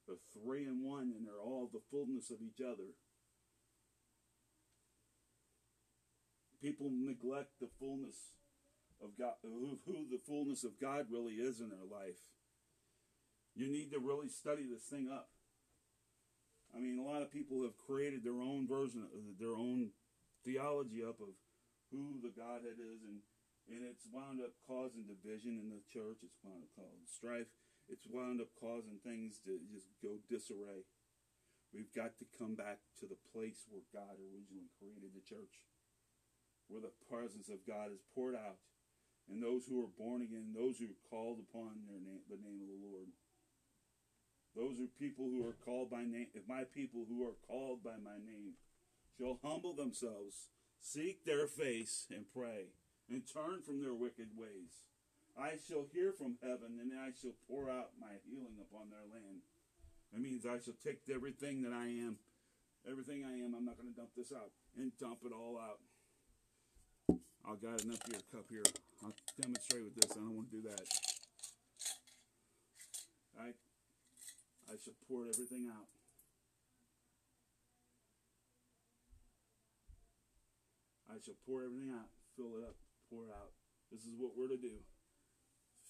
They're 0.08 0.26
three 0.34 0.66
in 0.66 0.84
one, 0.84 1.14
and 1.16 1.26
they're 1.26 1.42
all 1.42 1.70
the 1.72 1.86
fullness 1.92 2.32
of 2.32 2.38
each 2.42 2.60
other. 2.60 2.98
People 6.62 6.90
neglect 6.92 7.60
the 7.60 7.70
fullness 7.80 8.34
of 9.04 9.18
God, 9.18 9.34
who 9.44 10.06
the 10.10 10.22
fullness 10.26 10.64
of 10.64 10.80
God 10.80 11.08
really 11.10 11.34
is 11.34 11.60
in 11.60 11.70
their 11.70 11.88
life. 11.90 12.22
You 13.56 13.68
need 13.68 13.92
to 13.92 14.00
really 14.00 14.30
study 14.30 14.64
this 14.64 14.84
thing 14.84 15.10
up. 15.12 15.30
I 16.72 16.80
mean, 16.80 17.00
a 17.00 17.04
lot 17.04 17.22
of 17.22 17.32
people 17.32 17.64
have 17.64 17.76
created 17.76 18.24
their 18.24 18.40
own 18.40 18.68
version, 18.68 19.04
of 19.04 19.40
their 19.40 19.58
own 19.58 19.92
theology 20.46 21.04
up 21.04 21.20
of 21.20 21.36
who 21.92 22.24
the 22.24 22.32
Godhead 22.32 22.80
is, 22.80 23.04
and 23.04 23.20
and 23.70 23.86
it's 23.86 24.10
wound 24.10 24.42
up 24.42 24.58
causing 24.66 25.06
division 25.06 25.62
in 25.62 25.70
the 25.70 25.86
church. 25.86 26.26
It's 26.26 26.42
wound 26.42 26.66
up 26.66 26.74
causing 26.74 27.06
strife. 27.06 27.52
It's 27.88 28.10
wound 28.10 28.42
up 28.42 28.52
causing 28.58 28.98
things 29.04 29.38
to 29.46 29.60
just 29.70 29.88
go 30.02 30.18
disarray. 30.28 30.88
We've 31.72 31.94
got 31.94 32.18
to 32.20 32.26
come 32.36 32.56
back 32.56 32.84
to 33.00 33.06
the 33.06 33.20
place 33.32 33.64
where 33.70 33.86
God 33.94 34.18
originally 34.20 34.72
created 34.76 35.14
the 35.14 35.24
church, 35.24 35.70
where 36.68 36.84
the 36.84 36.96
presence 37.08 37.48
of 37.48 37.64
God 37.64 37.94
is 37.94 38.04
poured 38.12 38.36
out 38.36 38.60
and 39.30 39.42
those 39.42 39.66
who 39.68 39.84
are 39.84 39.92
born 39.98 40.22
again, 40.22 40.54
those 40.56 40.78
who 40.80 40.86
are 40.86 41.10
called 41.10 41.40
upon 41.40 41.86
their 41.88 42.00
name, 42.00 42.24
the 42.30 42.42
name 42.42 42.62
of 42.62 42.70
the 42.70 42.82
Lord. 42.88 43.08
Those 44.56 44.80
are 44.84 45.00
people 45.00 45.26
who 45.26 45.48
are 45.48 45.56
called 45.64 45.90
by 45.90 46.04
name. 46.04 46.28
If 46.34 46.48
my 46.48 46.64
people 46.64 47.06
who 47.08 47.24
are 47.24 47.40
called 47.48 47.84
by 47.84 47.96
my 48.04 48.20
name 48.20 48.60
shall 49.18 49.40
humble 49.44 49.74
themselves, 49.74 50.50
seek 50.80 51.24
their 51.24 51.48
face, 51.48 52.08
and 52.12 52.26
pray, 52.34 52.76
and 53.10 53.24
turn 53.24 53.62
from 53.62 53.82
their 53.82 53.94
wicked 53.94 54.36
ways, 54.36 54.92
I 55.40 55.56
shall 55.56 55.88
hear 55.94 56.12
from 56.12 56.36
heaven, 56.44 56.80
and 56.82 56.92
I 56.92 57.16
shall 57.16 57.36
pour 57.48 57.70
out 57.70 57.96
my 58.00 58.20
healing 58.28 58.60
upon 58.60 58.90
their 58.90 59.08
land. 59.08 59.48
That 60.12 60.20
means 60.20 60.46
I 60.46 60.60
shall 60.60 60.76
take 60.84 61.08
everything 61.08 61.62
that 61.64 61.72
I 61.72 61.88
am, 61.88 62.18
everything 62.90 63.24
I 63.24 63.40
am. 63.40 63.56
I'm 63.56 63.64
not 63.64 63.80
going 63.80 63.94
to 63.94 63.96
dump 63.96 64.12
this 64.18 64.34
out 64.34 64.52
and 64.76 64.92
dump 65.00 65.20
it 65.24 65.32
all 65.32 65.58
out. 65.58 65.80
I 67.46 67.56
got 67.58 67.82
an 67.82 67.92
empty 67.92 68.14
cup 68.32 68.46
here. 68.50 68.64
I'll 69.04 69.14
demonstrate 69.42 69.84
with 69.84 69.96
this. 69.96 70.12
I 70.14 70.22
don't 70.22 70.36
want 70.36 70.52
to 70.52 70.62
do 70.62 70.70
that. 70.70 70.86
I, 73.40 73.48
I 74.70 74.76
pour 75.08 75.26
everything 75.26 75.68
out. 75.68 75.90
I 81.10 81.20
shall 81.20 81.36
pour 81.46 81.64
everything 81.64 81.92
out. 81.92 82.08
Fill 82.38 82.62
it 82.62 82.64
up. 82.64 82.76
Pour 83.10 83.26
out. 83.34 83.52
This 83.92 84.02
is 84.06 84.16
what 84.18 84.32
we're 84.38 84.48
to 84.48 84.56
do. 84.56 84.80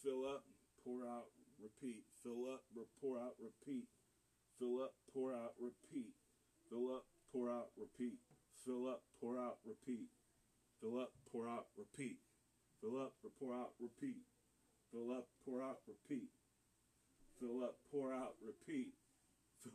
Fill 0.01 0.25
up. 0.25 0.45
Pour 0.83 1.05
out. 1.05 1.29
Repeat. 1.61 2.03
Fill 2.23 2.47
up. 2.49 2.63
Pour 2.99 3.19
out. 3.19 3.35
Repeat. 3.37 3.85
Fill 4.57 4.81
up. 4.81 4.95
Pour 5.13 5.33
out. 5.33 5.53
Repeat. 5.59 6.15
Fill 6.69 6.89
up. 6.95 7.05
Pour 7.31 7.51
out. 7.51 7.69
Repeat. 7.77 8.17
Fill 8.65 8.87
up. 8.87 9.03
Pour 9.19 9.37
out. 9.37 9.57
Repeat. 9.67 10.09
Fill 10.81 10.99
up, 10.99 11.11
pour 11.31 11.47
out, 11.47 11.67
repeat. 11.77 12.17
Fill 12.81 12.99
up, 12.99 13.13
pour 13.39 13.53
out, 13.53 13.71
repeat. 13.79 14.17
Fill 14.91 15.11
up, 15.11 15.27
pour 15.45 15.61
out, 15.61 15.77
repeat. 15.87 16.29
Fill 17.39 17.63
up, 17.63 17.77
pour 17.91 18.11
out, 18.11 18.35
repeat. 18.43 18.93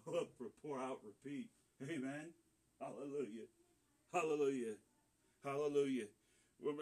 Fill 0.04 0.16
up, 0.16 0.28
pour 0.62 0.80
out, 0.80 0.98
repeat. 1.04 1.48
Amen. 1.82 2.32
Hallelujah. 2.80 3.46
Hallelujah. 4.12 4.74
Hallelujah. 5.44 6.06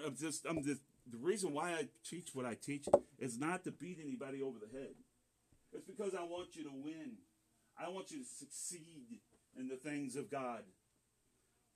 I'm 0.07 0.17
just, 0.17 0.47
I'm 0.47 0.63
just, 0.63 0.81
the 1.11 1.19
reason 1.19 1.53
why 1.53 1.73
I 1.73 1.89
teach 2.09 2.31
what 2.33 2.47
I 2.47 2.55
teach 2.55 2.87
is 3.19 3.39
not 3.39 3.65
to 3.65 3.73
beat 3.73 3.99
anybody 4.03 4.41
over 4.41 4.59
the 4.59 4.79
head. 4.79 4.95
It's 5.73 5.85
because 5.85 6.15
I 6.15 6.23
want 6.23 6.55
you 6.55 6.65
to 6.65 6.73
win. 6.73 7.19
I 7.79 7.89
want 7.89 8.11
you 8.11 8.21
to 8.21 8.25
succeed 8.25 9.21
in 9.59 9.69
the 9.69 9.77
things 9.77 10.17
of 10.17 10.31
God. 10.31 10.63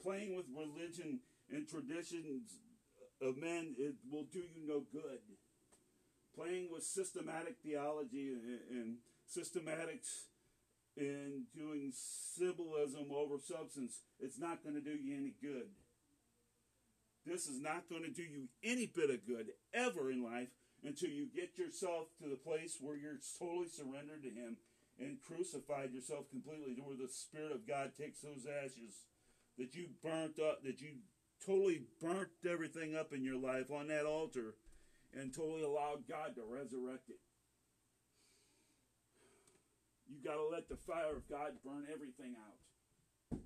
Playing 0.02 0.36
with 0.36 0.46
religion 0.56 1.20
and 1.52 1.68
traditions 1.68 2.52
of 3.20 3.36
men, 3.36 3.74
it 3.78 3.94
will 4.10 4.26
do 4.32 4.40
you 4.40 4.66
no 4.66 4.82
good. 4.92 5.20
Playing 6.34 6.68
with 6.72 6.84
systematic 6.84 7.56
theology 7.64 8.32
and, 8.70 8.96
systematics 9.28 10.24
and 10.96 11.44
doing 11.54 11.92
symbolism 11.92 13.08
over 13.14 13.36
substance, 13.38 14.00
it's 14.20 14.38
not 14.38 14.62
going 14.62 14.74
to 14.74 14.80
do 14.80 14.96
you 14.96 15.16
any 15.16 15.34
good. 15.42 15.68
This 17.26 17.46
is 17.46 17.60
not 17.60 17.90
going 17.90 18.04
to 18.04 18.10
do 18.10 18.22
you 18.22 18.48
any 18.64 18.86
bit 18.86 19.10
of 19.10 19.26
good 19.26 19.48
ever 19.74 20.10
in 20.10 20.24
life 20.24 20.48
until 20.82 21.10
you 21.10 21.26
get 21.34 21.58
yourself 21.58 22.06
to 22.22 22.28
the 22.28 22.36
place 22.40 22.78
where 22.80 22.96
you're 22.96 23.20
totally 23.38 23.68
surrendered 23.68 24.22
to 24.22 24.30
Him 24.30 24.56
and 24.98 25.18
crucified 25.20 25.92
yourself 25.92 26.30
completely, 26.30 26.74
to 26.74 26.82
where 26.82 26.96
the 26.96 27.12
Spirit 27.12 27.52
of 27.52 27.68
God 27.68 27.92
takes 27.98 28.20
those 28.20 28.46
ashes 28.46 29.04
that 29.58 29.74
you 29.74 29.86
burnt 30.02 30.38
up, 30.38 30.62
that 30.64 30.80
you 30.80 31.02
totally 31.44 31.82
burnt 32.00 32.28
everything 32.48 32.96
up 32.96 33.12
in 33.12 33.24
your 33.24 33.38
life 33.38 33.70
on 33.70 33.88
that 33.88 34.06
altar 34.06 34.54
and 35.18 35.32
totally 35.32 35.62
allowed 35.62 36.08
God 36.08 36.34
to 36.36 36.42
resurrect 36.42 37.08
it. 37.08 37.20
You 40.08 40.16
got 40.24 40.36
to 40.36 40.48
let 40.48 40.68
the 40.68 40.76
fire 40.76 41.16
of 41.16 41.28
God 41.28 41.52
burn 41.64 41.86
everything 41.92 42.34
out. 42.36 43.38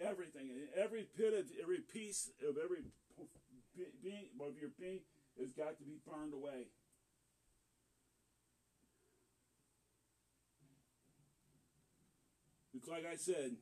Everything, 0.00 0.50
every 0.76 1.06
pit 1.16 1.32
of 1.32 1.46
every 1.60 1.78
piece 1.78 2.30
of 2.46 2.56
every 2.62 2.84
being 4.02 4.28
of 4.40 4.58
your 4.60 4.70
being 4.78 5.00
has 5.40 5.52
got 5.52 5.78
to 5.78 5.84
be 5.84 5.96
burned 6.06 6.34
away. 6.34 6.68
It's 12.74 12.88
like 12.88 13.06
I 13.10 13.16
said, 13.16 13.56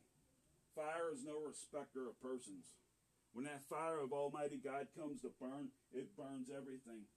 fire 0.75 1.15
is 1.15 1.25
no 1.25 1.39
respecter 1.47 2.09
of 2.09 2.21
persons. 2.21 2.67
When 3.35 3.45
that 3.47 3.67
fire 3.69 3.99
of 3.99 4.13
Almighty 4.13 4.63
God 4.63 4.87
comes 4.97 5.21
to 5.23 5.31
burn, 5.41 5.75
it 5.93 6.17
burns 6.17 6.47
everything. 6.55 7.11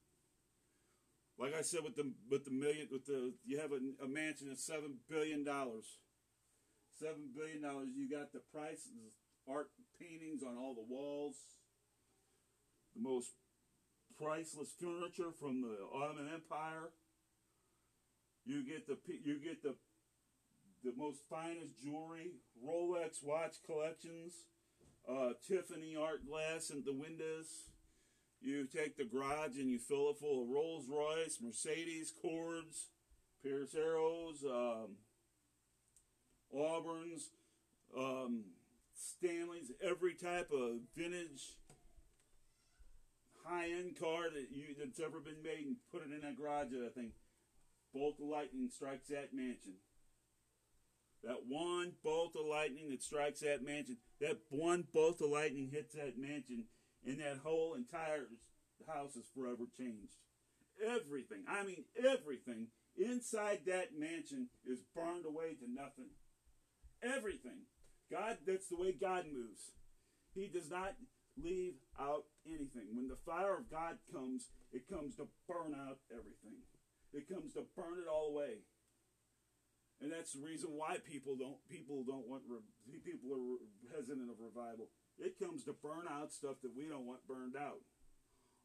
Like 1.38 1.54
I 1.54 1.62
said, 1.62 1.82
with 1.84 1.96
the 1.96 2.12
with 2.28 2.44
the 2.44 2.52
million, 2.52 2.90
with 2.92 3.06
the 3.06 3.36
you 3.46 3.60
have 3.62 3.72
a, 3.72 3.80
a 4.04 4.08
mansion 4.10 4.50
of 4.50 4.58
seven 4.58 4.98
billion 5.08 5.46
dollars. 5.46 6.02
Seven 6.98 7.30
billion 7.38 7.62
dollars. 7.62 7.90
You 7.96 8.10
got 8.10 8.34
the 8.34 8.42
prices, 8.52 9.14
art 9.48 9.70
paintings 10.02 10.42
on 10.42 10.58
all 10.58 10.74
the 10.74 10.90
walls. 10.90 11.38
The 12.96 13.08
most 13.08 13.34
priceless 14.18 14.74
furniture 14.82 15.30
from 15.40 15.62
the 15.62 15.78
Ottoman 15.94 16.34
Empire. 16.34 16.90
You 18.44 18.66
get 18.66 18.88
the 18.88 18.98
you 19.24 19.38
get 19.38 19.62
the 19.62 19.76
the 20.84 20.94
most 20.98 21.22
finest 21.30 21.78
jewelry, 21.78 22.42
Rolex 22.58 23.22
watch 23.24 23.58
collections 23.64 24.34
uh, 25.10 25.34
Tiffany 25.48 25.96
art 25.96 26.28
glass 26.28 26.70
in 26.70 26.84
the 26.86 26.94
windows. 26.94 27.48
You 28.40 28.66
take 28.68 28.98
the 28.98 29.06
garage 29.06 29.58
and 29.58 29.70
you 29.70 29.80
fill 29.80 30.10
it 30.10 30.20
full 30.20 30.44
of 30.44 30.50
Rolls 30.50 30.86
Royce, 30.88 31.40
Mercedes, 31.42 32.14
Cords, 32.22 32.90
Pierce 33.44 33.74
Arrows, 33.76 34.44
um, 34.46 34.98
Auburns, 36.56 37.30
um, 37.98 38.44
Stanleys, 38.94 39.72
every 39.82 40.14
type 40.14 40.52
of 40.52 40.80
vintage 40.96 41.58
high-end 43.46 43.98
car 44.00 44.24
that 44.30 44.48
you 44.52 44.76
that's 44.78 45.00
ever 45.00 45.20
been 45.20 45.42
made, 45.44 45.66
and 45.66 45.78
put 45.92 46.02
it 46.02 46.14
in 46.14 46.22
that 46.22 46.38
garage. 46.38 46.68
I 46.74 46.90
think 46.90 47.14
bolt 47.94 48.20
lightning 48.20 48.70
strikes 48.70 49.08
that 49.08 49.34
mansion. 49.34 49.76
That 51.24 51.48
one 51.48 51.94
bolt 52.04 52.36
of 52.36 52.46
lightning 52.46 52.90
that 52.92 53.02
strikes 53.02 53.42
that 53.42 53.64
mansion, 53.64 53.98
that 54.22 54.38
one 54.50 54.86
bolt 54.94 55.22
of 55.22 55.30
lightning 55.30 55.70
hits 55.72 55.96
that 55.96 56.18
mansion, 56.18 56.66
and 57.06 57.20
that 57.20 57.40
whole 57.44 57.74
entire 57.74 58.28
house 58.88 59.16
is 59.16 59.26
forever 59.36 59.66
changed. 59.78 60.14
Everything, 60.86 61.44
I 61.50 61.64
mean 61.64 61.86
everything 61.98 62.68
inside 62.98 63.62
that 63.66 63.98
mansion 63.98 64.50
is 64.66 64.80
burned 64.96 65.26
away 65.26 65.56
to 65.56 65.66
nothing. 65.68 66.14
Everything. 67.02 67.66
God, 68.12 68.38
that's 68.46 68.70
the 68.70 68.78
way 68.78 68.92
God 68.94 69.26
moves. 69.32 69.74
He 70.34 70.48
does 70.48 70.70
not 70.70 70.96
leave 71.42 71.76
out 72.00 72.26
anything. 72.46 72.94
When 72.94 73.08
the 73.08 73.18
fire 73.26 73.58
of 73.58 73.70
God 73.70 73.98
comes, 74.12 74.50
it 74.72 74.90
comes 74.90 75.16
to 75.16 75.28
burn 75.48 75.76
out 75.76 75.98
everything. 76.12 76.62
It 77.14 77.30
comes 77.30 77.54
to 77.54 77.66
burn 77.76 78.00
it 78.02 78.10
all 78.10 78.30
away. 78.30 78.66
And 80.02 80.12
that's 80.12 80.34
the 80.34 80.46
reason 80.46 80.70
why 80.78 80.98
people 81.02 81.36
don't 81.36 81.58
people 81.70 82.04
don't 82.06 82.28
want 82.28 82.44
people 83.04 83.34
are 83.34 83.98
hesitant 83.98 84.30
of 84.30 84.38
revival. 84.40 84.90
It 85.18 85.40
comes 85.40 85.64
to 85.66 85.74
burn 85.74 86.06
out 86.10 86.32
stuff 86.32 86.62
that 86.62 86.76
we 86.76 86.86
don't 86.86 87.06
want 87.06 87.28
burned 87.28 87.56
out. 87.58 87.82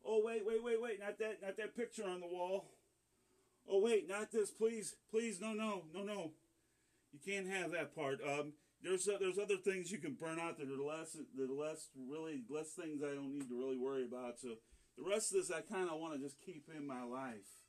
Oh 0.05 0.21
wait, 0.25 0.45
wait, 0.45 0.62
wait, 0.62 0.81
wait! 0.81 1.01
Not 1.01 1.18
that, 1.18 1.38
not 1.40 1.57
that 1.57 1.77
picture 1.77 2.05
on 2.05 2.21
the 2.21 2.27
wall. 2.27 2.68
Oh 3.68 3.81
wait, 3.81 4.09
not 4.09 4.33
this, 4.33 4.51
please, 4.51 4.97
please, 5.11 5.40
no, 5.40 5.53
no, 5.53 5.85
no, 5.95 6.03
no. 6.03 6.33
You 7.12 7.21
can't 7.25 7.49
have 7.49 7.71
that 7.73 7.95
part. 7.95 8.21
Um, 8.27 8.53
there's 8.83 9.09
uh, 9.09 9.16
there's 9.21 9.38
other 9.38 9.57
things 9.57 9.92
you 9.92 9.99
can 9.99 10.14
burn 10.14 10.40
out 10.40 10.59
that 10.59 10.68
are 10.68 10.83
less 10.83 11.16
are 11.16 11.55
less 11.55 11.88
really 11.97 12.42
less 12.51 12.71
things 12.71 13.03
I 13.03 13.14
don't 13.14 13.33
need 13.33 13.49
to 13.49 13.59
really 13.59 13.79
worry 13.79 14.05
about. 14.05 14.40
So 14.40 14.57
the 14.99 15.09
rest 15.09 15.33
of 15.33 15.38
this 15.38 15.51
I 15.51 15.61
kind 15.61 15.88
of 15.88 16.01
want 16.01 16.14
to 16.14 16.21
just 16.21 16.40
keep 16.45 16.68
in 16.77 16.87
my 16.87 17.05
life. 17.05 17.62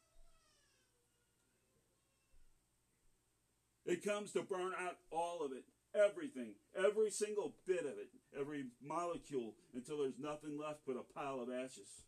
It 3.86 4.04
comes 4.04 4.32
to 4.32 4.44
burn 4.44 4.72
out 4.80 4.98
all 5.12 5.44
of 5.44 5.52
it, 5.52 5.66
everything, 5.94 6.54
every 6.76 7.12
single 7.12 7.56
bit 7.68 7.82
of 7.82 7.98
it, 8.00 8.10
every 8.40 8.66
molecule, 8.82 9.56
until 9.76 9.98
there's 10.00 10.20
nothing 10.20 10.58
left 10.58 10.82
but 10.88 10.96
a 10.96 11.14
pile 11.14 11.42
of 11.42 11.50
ashes. 11.50 12.04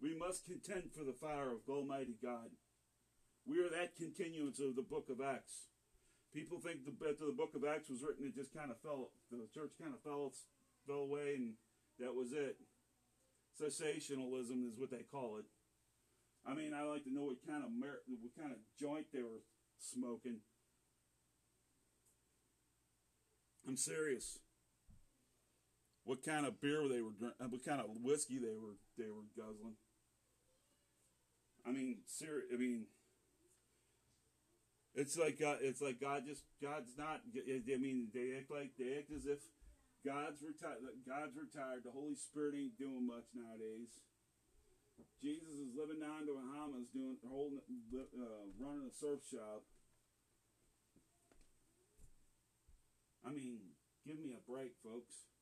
We 0.00 0.14
must 0.16 0.44
contend 0.44 0.92
for 0.96 1.02
the 1.02 1.12
fire 1.12 1.50
of 1.50 1.68
Almighty 1.68 2.16
God. 2.22 2.50
We 3.46 3.58
are 3.58 3.70
that 3.70 3.96
continuance 3.96 4.60
of 4.60 4.76
the 4.76 4.82
book 4.82 5.08
of 5.10 5.20
Acts. 5.20 5.68
People 6.32 6.58
think 6.58 6.84
the, 6.84 6.92
after 7.08 7.26
the 7.26 7.32
book 7.32 7.54
of 7.54 7.64
Acts 7.64 7.90
was 7.90 8.02
written, 8.02 8.26
it 8.26 8.34
just 8.34 8.54
kind 8.54 8.70
of 8.70 8.80
fell, 8.80 9.10
the 9.30 9.48
church 9.52 9.72
kind 9.80 9.94
of 9.94 10.02
fell, 10.02 10.32
fell 10.86 11.06
away, 11.06 11.34
and 11.36 11.54
that 11.98 12.14
was 12.14 12.32
it. 12.32 12.56
Cessationalism 13.60 14.66
is 14.66 14.78
what 14.78 14.90
they 14.90 15.04
call 15.10 15.38
it. 15.38 15.44
I 16.46 16.54
mean, 16.54 16.72
I 16.74 16.82
like 16.82 17.04
to 17.04 17.12
know 17.12 17.24
what 17.24 17.46
kind 17.46 17.64
of 17.64 17.70
mer- 17.72 18.02
what 18.06 18.36
kind 18.38 18.52
of 18.52 18.58
joint 18.78 19.06
they 19.12 19.22
were 19.22 19.42
smoking. 19.78 20.40
I'm 23.66 23.76
serious. 23.76 24.38
What 26.04 26.22
kind 26.22 26.44
of 26.44 26.60
beer 26.60 26.86
they 26.86 27.00
were 27.00 27.16
drinking? 27.16 27.48
What 27.48 27.64
kind 27.64 27.80
of 27.80 27.86
whiskey 28.02 28.38
they 28.38 28.52
were 28.60 28.76
they 28.98 29.08
were 29.08 29.24
guzzling? 29.36 29.76
I 31.66 31.72
mean, 31.72 32.04
ser- 32.04 32.44
I 32.52 32.56
mean, 32.58 32.84
it's 34.94 35.16
like 35.16 35.38
it's 35.40 35.80
like 35.80 35.98
God 35.98 36.24
just 36.26 36.44
God's 36.60 36.92
not. 36.98 37.22
I 37.34 37.78
mean, 37.78 38.08
they 38.12 38.36
act 38.36 38.50
like 38.50 38.72
they 38.78 38.98
act 38.98 39.10
as 39.16 39.24
if 39.24 39.40
God's 40.04 40.44
retired. 40.44 40.84
God's 41.08 41.36
retired. 41.40 41.82
The 41.84 41.90
Holy 41.90 42.14
Spirit 42.14 42.54
ain't 42.54 42.78
doing 42.78 43.06
much 43.06 43.24
nowadays. 43.34 43.96
Jesus 45.22 45.56
is 45.56 45.72
living 45.76 46.00
down 46.00 46.26
to 46.26 46.36
Bahamas, 46.36 46.88
doing 46.92 47.16
holding, 47.24 47.60
uh, 47.94 48.44
running 48.60 48.88
a 48.88 48.92
surf 48.92 49.20
shop. 49.24 49.64
I 53.24 53.32
mean, 53.32 53.72
give 54.06 54.20
me 54.20 54.36
a 54.36 54.50
break, 54.50 54.76
folks. 54.84 55.32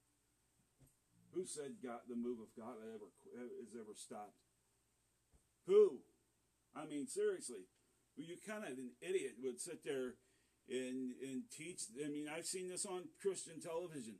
Who 1.34 1.46
said 1.46 1.82
God, 1.82 2.06
the 2.08 2.14
move 2.14 2.38
of 2.38 2.52
God 2.56 2.76
ever 2.78 3.10
has 3.34 3.72
ever 3.74 3.96
stopped? 3.96 4.38
Who? 5.66 6.04
I 6.76 6.86
mean, 6.86 7.06
seriously, 7.08 7.66
you 8.16 8.36
kind 8.46 8.64
of 8.64 8.78
an 8.78 8.92
idiot 9.00 9.40
would 9.42 9.60
sit 9.60 9.84
there 9.84 10.14
and 10.68 11.12
and 11.22 11.42
teach. 11.50 11.88
I 12.04 12.08
mean, 12.08 12.28
I've 12.28 12.46
seen 12.46 12.68
this 12.68 12.86
on 12.86 13.08
Christian 13.20 13.60
television. 13.60 14.16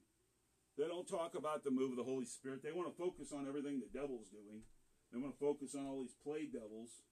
They 0.78 0.88
don't 0.88 1.08
talk 1.08 1.34
about 1.36 1.64
the 1.64 1.70
move 1.70 1.92
of 1.92 1.98
the 1.98 2.08
Holy 2.08 2.24
Spirit. 2.24 2.62
They 2.62 2.72
want 2.72 2.88
to 2.88 2.96
focus 2.96 3.30
on 3.32 3.46
everything 3.46 3.80
the 3.80 3.92
devil's 3.92 4.30
doing. 4.30 4.64
They 5.12 5.20
want 5.20 5.36
to 5.36 5.44
focus 5.44 5.74
on 5.76 5.86
all 5.86 6.00
these 6.00 6.16
play 6.24 6.48
devils 6.48 7.04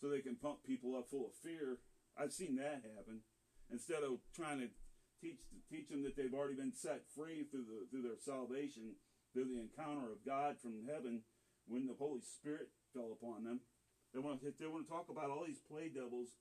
so 0.00 0.08
they 0.08 0.24
can 0.24 0.36
pump 0.36 0.64
people 0.64 0.96
up 0.96 1.10
full 1.10 1.26
of 1.26 1.36
fear. 1.44 1.78
I've 2.16 2.32
seen 2.32 2.56
that 2.56 2.82
happen. 2.96 3.20
Instead 3.70 4.02
of 4.02 4.24
trying 4.34 4.60
to 4.60 4.68
teach 5.20 5.40
teach 5.70 5.88
them 5.88 6.02
that 6.04 6.16
they've 6.16 6.34
already 6.34 6.56
been 6.56 6.74
set 6.74 7.02
free 7.14 7.44
through 7.50 7.64
the 7.64 7.86
through 7.90 8.02
their 8.02 8.20
salvation, 8.20 8.96
through 9.32 9.48
the 9.48 9.60
encounter 9.60 10.12
of 10.12 10.24
God 10.24 10.56
from 10.60 10.84
heaven 10.88 11.22
when 11.66 11.86
the 11.86 11.96
Holy 11.98 12.20
Spirit 12.20 12.68
fell 12.92 13.12
upon 13.12 13.44
them. 13.44 13.60
They 14.12 14.20
want 14.20 14.40
to 14.40 14.52
they 14.58 14.66
want 14.66 14.86
to 14.86 14.92
talk 14.92 15.06
about 15.10 15.30
all 15.30 15.44
these 15.46 15.60
play 15.60 15.88
devils 15.88 16.36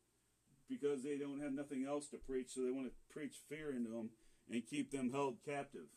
because 0.70 1.04
they 1.04 1.18
don't 1.18 1.42
have 1.42 1.54
nothing 1.54 1.86
else 1.88 2.08
to 2.10 2.18
preach, 2.18 2.52
so 2.52 2.62
they 2.62 2.72
want 2.72 2.88
to 2.88 2.96
preach 3.12 3.36
fear 3.50 3.72
into 3.72 3.92
them 3.92 4.12
and 4.52 4.68
keep 4.68 4.92
them 4.92 5.12
held 5.12 5.38
captive. 5.46 5.88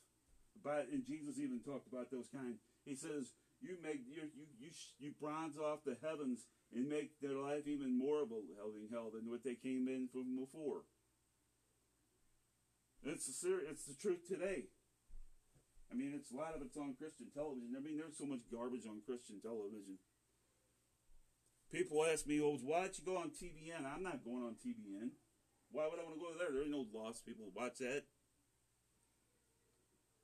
But 0.62 0.88
and 0.90 1.04
Jesus 1.04 1.38
even 1.38 1.60
talked 1.60 1.86
about 1.86 2.10
those 2.10 2.28
kind. 2.32 2.56
He 2.84 2.94
says 2.94 3.34
you 3.60 3.76
make 3.82 4.02
you 4.06 4.28
you 4.34 4.46
you, 4.58 4.70
you 4.98 5.12
bronze 5.20 5.56
off 5.56 5.84
the 5.84 5.96
heavens 6.02 6.46
and 6.74 6.88
make 6.88 7.20
their 7.20 7.36
life 7.36 7.66
even 7.66 7.96
more 7.96 8.22
of 8.22 8.30
a 8.30 8.40
helping 8.58 8.88
hell 8.90 9.10
than 9.14 9.30
what 9.30 9.44
they 9.44 9.54
came 9.54 9.88
in 9.88 10.08
from 10.12 10.36
before. 10.36 10.84
it's 13.04 13.26
the 13.26 13.32
ser- 13.32 13.64
it's 13.64 13.86
the 13.86 13.94
truth 13.94 14.26
today. 14.26 14.68
I 15.90 15.94
mean, 15.94 16.12
it's 16.18 16.32
a 16.32 16.36
lot 16.36 16.54
of 16.56 16.62
it's 16.62 16.76
on 16.76 16.98
Christian 16.98 17.30
television. 17.30 17.74
I 17.76 17.80
mean, 17.80 17.96
there's 17.96 18.18
so 18.18 18.26
much 18.26 18.42
garbage 18.50 18.86
on 18.90 19.06
Christian 19.06 19.38
television. 19.40 20.02
People 21.70 22.04
ask 22.04 22.26
me, 22.26 22.40
"Oh, 22.40 22.58
why 22.58 22.82
don't 22.82 22.98
you 22.98 23.04
go 23.04 23.16
on 23.16 23.30
TBN?" 23.30 23.86
I'm 23.86 24.02
not 24.02 24.24
going 24.24 24.42
on 24.42 24.56
TBN. 24.56 25.12
Why 25.70 25.86
would 25.86 25.98
I 25.98 26.04
want 26.04 26.14
to 26.14 26.20
go 26.20 26.34
there? 26.34 26.50
There 26.52 26.62
ain't 26.62 26.70
no 26.70 26.86
lost 26.92 27.26
people 27.26 27.50
watch 27.54 27.78
that 27.78 28.04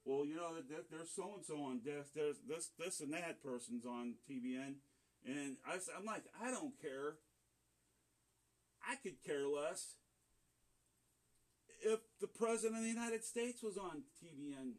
well, 0.05 0.25
you 0.27 0.35
know, 0.37 0.51
there's 0.91 1.11
so 1.15 1.35
and 1.37 1.45
so 1.45 1.63
on 1.63 1.81
this, 1.85 2.09
there's 2.15 2.37
this, 2.49 2.71
this 2.79 3.01
and 3.01 3.13
that 3.13 3.43
person's 3.43 3.87
on 3.87 4.15
TBN, 4.29 4.75
and 5.27 5.57
I, 5.67 5.79
I'm 5.97 6.05
like, 6.05 6.25
I 6.43 6.51
don't 6.51 6.81
care. 6.81 7.17
I 8.83 8.97
could 8.97 9.23
care 9.25 9.47
less 9.47 9.95
if 11.83 12.01
the 12.21 12.27
president 12.27 12.79
of 12.79 12.83
the 12.83 12.89
United 12.89 13.25
States 13.25 13.63
was 13.63 13.77
on 13.77 14.03
TBN. 14.23 14.79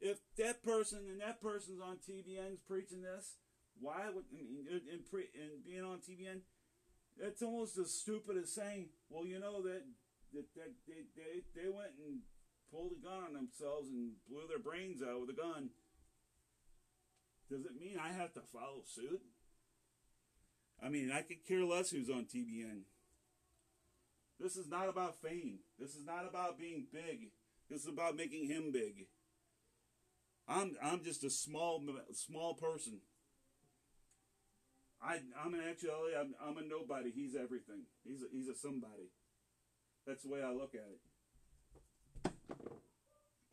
If 0.00 0.18
that 0.38 0.62
person 0.62 1.00
and 1.08 1.20
that 1.20 1.40
person's 1.40 1.80
on 1.80 1.96
TBN 1.96 2.58
preaching 2.66 3.02
this, 3.02 3.36
why 3.80 4.10
would 4.12 4.24
I 4.30 4.34
mean 4.34 4.66
in, 4.68 5.00
pre, 5.08 5.28
in 5.34 5.62
being 5.64 5.84
on 5.84 5.98
TBN? 5.98 6.40
It's 7.18 7.42
almost 7.42 7.78
as 7.78 7.92
stupid 7.92 8.36
as 8.36 8.52
saying, 8.52 8.88
well, 9.08 9.26
you 9.26 9.38
know 9.38 9.62
that 9.62 9.82
that, 10.32 10.46
that 10.56 10.72
they, 10.88 11.04
they 11.16 11.44
they 11.54 11.68
went 11.68 11.92
and 12.04 12.20
pulled 12.72 12.92
a 12.92 13.04
gun 13.04 13.24
on 13.28 13.34
themselves 13.34 13.88
and 13.88 14.12
blew 14.28 14.48
their 14.48 14.58
brains 14.58 15.02
out 15.02 15.20
with 15.20 15.30
a 15.30 15.38
gun, 15.38 15.70
does 17.50 17.66
it 17.66 17.78
mean 17.78 17.98
I 18.02 18.12
have 18.12 18.32
to 18.34 18.40
follow 18.52 18.80
suit? 18.86 19.20
I 20.82 20.88
mean, 20.88 21.12
I 21.12 21.20
could 21.22 21.46
care 21.46 21.64
less 21.64 21.90
who's 21.90 22.10
on 22.10 22.24
TBN. 22.24 22.82
This 24.40 24.56
is 24.56 24.68
not 24.68 24.88
about 24.88 25.20
fame. 25.20 25.58
This 25.78 25.94
is 25.94 26.04
not 26.04 26.26
about 26.28 26.58
being 26.58 26.86
big. 26.92 27.30
This 27.70 27.82
is 27.82 27.88
about 27.88 28.16
making 28.16 28.48
him 28.48 28.72
big. 28.72 29.06
I'm 30.48 30.74
I'm 30.82 31.04
just 31.04 31.22
a 31.22 31.30
small 31.30 31.80
small 32.12 32.54
person. 32.54 33.00
I 35.00 35.20
I'm 35.44 35.54
actually 35.54 36.16
I'm, 36.18 36.34
I'm 36.44 36.56
a 36.56 36.62
nobody. 36.62 37.12
He's 37.12 37.36
everything. 37.36 37.84
He's 38.04 38.22
a, 38.22 38.26
he's 38.32 38.48
a 38.48 38.54
somebody. 38.54 39.12
That's 40.06 40.24
the 40.24 40.30
way 40.30 40.42
I 40.42 40.50
look 40.50 40.74
at 40.74 40.90
it. 40.90 41.00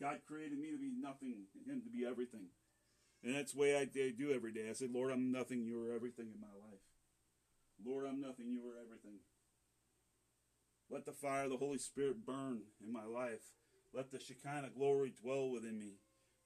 God 0.01 0.19
created 0.27 0.57
me 0.57 0.71
to 0.71 0.77
be 0.77 0.91
nothing 0.95 1.35
and 1.35 1.65
Him 1.67 1.81
to 1.83 1.89
be 1.89 2.05
everything. 2.05 2.47
And 3.23 3.35
that's 3.35 3.51
the 3.51 3.59
way 3.59 3.75
I, 3.75 3.81
I 3.81 4.12
do 4.17 4.31
every 4.33 4.53
day. 4.53 4.69
I 4.69 4.73
say, 4.73 4.88
Lord, 4.89 5.12
I'm 5.12 5.31
nothing. 5.31 5.63
You 5.63 5.83
are 5.83 5.93
everything 5.93 6.27
in 6.33 6.39
my 6.39 6.55
life. 6.55 6.79
Lord, 7.85 8.05
I'm 8.07 8.21
nothing. 8.21 8.47
You 8.47 8.62
are 8.67 8.79
everything. 8.79 9.19
Let 10.89 11.05
the 11.05 11.12
fire 11.12 11.43
of 11.43 11.51
the 11.51 11.57
Holy 11.57 11.77
Spirit 11.77 12.25
burn 12.25 12.62
in 12.83 12.91
my 12.91 13.05
life. 13.05 13.53
Let 13.93 14.12
the 14.12 14.19
Shekinah 14.19 14.71
glory 14.75 15.13
dwell 15.21 15.49
within 15.49 15.79
me, 15.79 15.97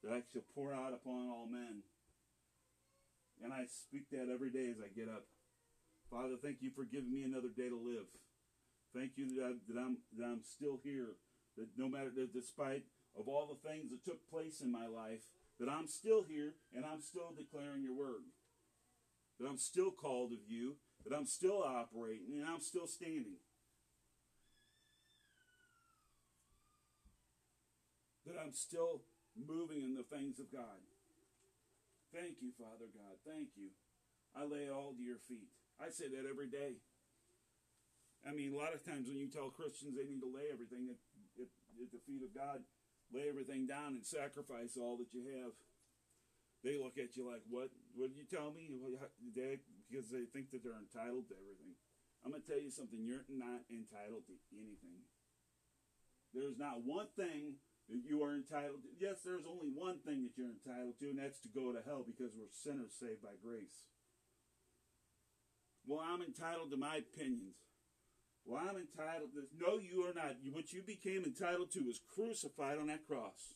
that 0.03 0.13
I 0.13 0.21
shall 0.31 0.43
pour 0.55 0.73
out 0.73 0.93
upon 0.93 1.29
all 1.29 1.47
men. 1.49 1.83
And 3.43 3.53
I 3.53 3.65
speak 3.65 4.09
that 4.11 4.31
every 4.33 4.51
day 4.51 4.69
as 4.69 4.77
I 4.79 4.87
get 4.87 5.09
up. 5.09 5.25
Father, 6.09 6.35
thank 6.41 6.57
you 6.61 6.71
for 6.75 6.85
giving 6.85 7.11
me 7.11 7.23
another 7.23 7.49
day 7.55 7.69
to 7.69 7.75
live. 7.75 8.07
Thank 8.95 9.13
you 9.15 9.35
that, 9.35 9.43
I, 9.43 9.51
that 9.67 9.79
I'm 9.79 9.97
that 10.17 10.25
I'm 10.25 10.43
still 10.43 10.79
here. 10.83 11.17
That 11.57 11.67
no 11.77 11.87
matter 11.87 12.11
that 12.15 12.33
despite 12.33 12.83
of 13.17 13.27
all 13.27 13.47
the 13.47 13.69
things 13.69 13.91
that 13.91 14.03
took 14.03 14.29
place 14.29 14.61
in 14.61 14.71
my 14.71 14.87
life, 14.87 15.21
that 15.59 15.69
I'm 15.69 15.87
still 15.87 16.23
here 16.23 16.55
and 16.75 16.85
I'm 16.85 17.01
still 17.01 17.33
declaring 17.35 17.83
your 17.83 17.95
word. 17.95 18.23
That 19.39 19.47
I'm 19.47 19.57
still 19.57 19.91
called 19.91 20.31
of 20.31 20.39
you, 20.47 20.75
that 21.05 21.15
I'm 21.15 21.25
still 21.25 21.63
operating, 21.63 22.39
and 22.39 22.45
I'm 22.45 22.61
still 22.61 22.87
standing. 22.87 23.37
That 28.25 28.35
I'm 28.41 28.53
still 28.53 29.01
moving 29.35 29.81
in 29.81 29.95
the 29.95 30.03
things 30.03 30.39
of 30.39 30.51
God. 30.51 30.79
Thank 32.13 32.41
you, 32.41 32.53
Father 32.57 32.87
God. 32.93 33.17
Thank 33.25 33.49
you. 33.57 33.73
I 34.35 34.45
lay 34.45 34.69
it 34.69 34.71
all 34.71 34.93
to 34.93 35.03
your 35.03 35.17
feet. 35.17 35.49
I 35.81 35.89
say 35.89 36.07
that 36.07 36.29
every 36.29 36.47
day. 36.47 36.77
I 38.23 38.31
mean, 38.31 38.53
a 38.53 38.57
lot 38.57 38.73
of 38.73 38.85
times 38.85 39.09
when 39.09 39.17
you 39.17 39.27
tell 39.27 39.49
Christians 39.49 39.97
they 39.97 40.07
need 40.07 40.21
to 40.21 40.31
lay 40.31 40.47
everything 40.53 40.87
at, 41.79 41.91
the 41.91 42.03
feet 42.05 42.21
of 42.21 42.33
God, 42.33 42.61
lay 43.13 43.29
everything 43.29 43.65
down 43.65 43.97
and 43.97 44.05
sacrifice 44.05 44.77
all 44.77 44.97
that 44.97 45.13
you 45.13 45.25
have, 45.41 45.53
they 46.63 46.79
look 46.79 46.97
at 46.97 47.17
you 47.19 47.27
like, 47.27 47.43
"What? 47.49 47.69
What 47.93 48.09
did 48.09 48.17
you 48.17 48.25
tell 48.25 48.51
me?" 48.53 48.71
They, 49.35 49.59
because 49.89 50.09
they 50.09 50.25
think 50.31 50.51
that 50.51 50.63
they're 50.63 50.79
entitled 50.79 51.27
to 51.29 51.35
everything. 51.35 51.75
I'm 52.23 52.31
going 52.31 52.41
to 52.41 52.47
tell 52.47 52.61
you 52.61 52.71
something. 52.71 53.03
You're 53.03 53.27
not 53.27 53.67
entitled 53.67 54.23
to 54.31 54.35
anything. 54.55 55.03
There's 56.31 56.57
not 56.57 56.87
one 56.87 57.11
thing 57.19 57.59
that 57.91 58.01
you 58.07 58.23
are 58.23 58.31
entitled 58.33 58.81
to. 58.87 58.89
Yes, 58.95 59.19
there's 59.27 59.43
only 59.43 59.67
one 59.67 59.99
thing 60.07 60.23
that 60.23 60.39
you're 60.39 60.55
entitled 60.55 60.95
to, 61.03 61.11
and 61.11 61.19
that's 61.19 61.43
to 61.43 61.51
go 61.51 61.75
to 61.75 61.83
hell 61.83 62.07
because 62.07 62.31
we're 62.31 62.47
sinners 62.49 62.95
saved 62.95 63.21
by 63.21 63.35
grace. 63.43 63.91
Well, 65.85 65.99
I'm 65.99 66.23
entitled 66.23 66.71
to 66.71 66.77
my 66.77 67.03
opinions. 67.03 67.59
Well, 68.45 68.61
I'm 68.61 68.75
entitled 68.77 69.31
to. 69.33 69.43
No, 69.59 69.77
you 69.77 70.05
are 70.05 70.13
not. 70.13 70.35
What 70.51 70.73
you 70.73 70.81
became 70.81 71.23
entitled 71.23 71.71
to 71.71 71.79
was 71.79 72.01
crucified 72.13 72.77
on 72.77 72.87
that 72.87 73.07
cross. 73.07 73.55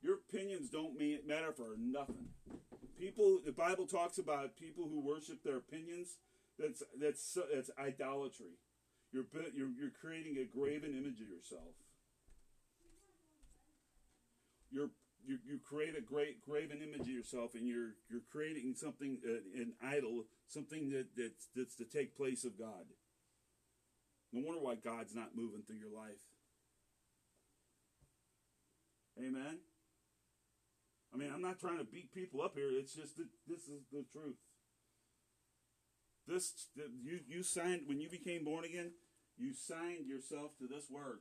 Your 0.00 0.14
opinions 0.14 0.70
don't 0.70 0.98
matter 1.26 1.52
for 1.52 1.74
nothing. 1.78 2.28
People, 2.98 3.40
the 3.44 3.52
Bible 3.52 3.86
talks 3.86 4.18
about 4.18 4.56
people 4.56 4.88
who 4.88 5.00
worship 5.00 5.42
their 5.42 5.56
opinions. 5.56 6.18
That's 6.58 6.82
that's 7.00 7.38
that's 7.52 7.70
idolatry. 7.78 8.58
You're 9.12 9.26
you're 9.54 9.70
you're 9.78 9.90
creating 10.00 10.36
a 10.38 10.44
graven 10.44 10.90
image 10.96 11.20
of 11.20 11.28
yourself. 11.28 11.74
You're 14.70 14.90
you, 15.26 15.38
you 15.44 15.58
create 15.58 15.96
a 15.98 16.00
great 16.00 16.40
graven 16.40 16.78
image 16.82 17.02
of 17.02 17.08
yourself, 17.08 17.54
and 17.54 17.66
you're 17.66 17.94
you're 18.08 18.22
creating 18.30 18.74
something 18.76 19.18
uh, 19.26 19.60
an 19.60 19.72
idol, 19.82 20.24
something 20.46 20.90
that 20.90 21.08
that's 21.16 21.48
that's 21.54 21.74
to 21.76 21.84
take 21.84 22.16
place 22.16 22.44
of 22.44 22.58
God. 22.58 22.86
No 24.36 24.42
wonder 24.44 24.60
why 24.60 24.74
God's 24.74 25.14
not 25.14 25.34
moving 25.34 25.62
through 25.66 25.80
your 25.80 25.96
life. 25.96 26.20
Amen. 29.18 29.60
I 31.14 31.16
mean, 31.16 31.30
I'm 31.32 31.40
not 31.40 31.58
trying 31.58 31.78
to 31.78 31.84
beat 31.84 32.12
people 32.12 32.42
up 32.42 32.52
here. 32.54 32.68
It's 32.70 32.92
just 32.92 33.16
that 33.16 33.28
this 33.48 33.60
is 33.60 33.88
the 33.90 34.04
truth. 34.12 34.36
This 36.28 36.68
you 36.76 37.20
you 37.26 37.42
signed 37.42 37.84
when 37.86 37.98
you 37.98 38.10
became 38.10 38.44
born 38.44 38.66
again. 38.66 38.92
You 39.38 39.54
signed 39.54 40.06
yourself 40.06 40.50
to 40.58 40.66
this 40.68 40.90
word, 40.90 41.20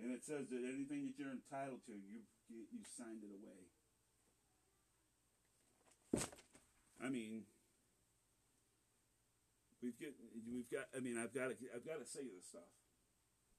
and 0.00 0.12
it 0.12 0.22
says 0.22 0.46
that 0.50 0.62
anything 0.62 1.06
that 1.06 1.18
you're 1.18 1.32
entitled 1.32 1.80
to, 1.86 1.92
you 1.92 2.22
you 2.48 2.84
signed 2.96 3.24
it 3.24 3.34
away. 3.34 3.66
I 7.02 7.08
mean, 7.08 7.46
we've 9.82 9.98
get 9.98 10.14
we've 10.46 10.68
got. 10.70 10.88
I 10.94 11.00
mean, 11.00 11.16
I've 11.16 11.34
got 11.34 11.52
to 11.52 11.56
I've 11.72 11.84
got 11.84 12.00
to 12.00 12.08
say 12.08 12.24
this 12.28 12.48
stuff. 12.48 12.70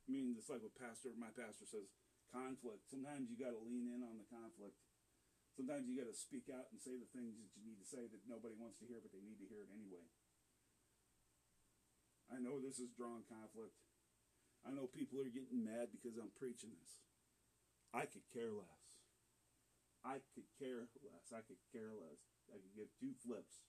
I 0.05 0.07
mean, 0.09 0.33
it's 0.37 0.49
like 0.49 0.63
what 0.63 0.77
pastor 0.77 1.13
my 1.17 1.33
pastor 1.33 1.67
says. 1.67 1.89
Conflict. 2.31 2.87
Sometimes 2.87 3.27
you 3.27 3.35
got 3.35 3.51
to 3.51 3.59
lean 3.59 3.91
in 3.91 4.07
on 4.07 4.15
the 4.15 4.23
conflict 4.31 4.79
Sometimes 5.51 5.83
you 5.83 5.99
got 5.99 6.07
to 6.07 6.15
speak 6.15 6.47
out 6.47 6.71
and 6.71 6.79
say 6.79 6.95
the 6.95 7.11
things 7.11 7.35
that 7.35 7.51
you 7.59 7.63
need 7.67 7.79
to 7.83 7.87
say 7.87 8.07
that 8.07 8.23
nobody 8.23 8.55
wants 8.55 8.79
to 8.79 8.87
hear, 8.87 9.03
but 9.03 9.11
they 9.11 9.23
need 9.23 9.39
to 9.43 9.49
hear 9.51 9.67
it 9.67 9.75
anyway. 9.75 10.07
I 12.31 12.39
know 12.39 12.63
this 12.63 12.79
is 12.79 12.95
drawing 12.95 13.27
conflict. 13.27 13.75
I 14.63 14.71
know 14.71 14.87
people 14.87 15.19
are 15.19 15.27
getting 15.27 15.67
mad 15.67 15.91
because 15.91 16.15
I'm 16.15 16.31
preaching 16.39 16.71
this. 16.71 17.03
I 17.91 18.07
could 18.07 18.23
care 18.31 18.55
less. 18.55 18.83
I 20.07 20.23
could 20.31 20.47
care 20.55 20.87
less. 21.03 21.35
I 21.35 21.43
could 21.43 21.59
care 21.75 21.91
less. 21.91 22.23
I 22.47 22.55
could 22.55 22.71
give 22.71 22.89
two 22.95 23.11
flips 23.19 23.67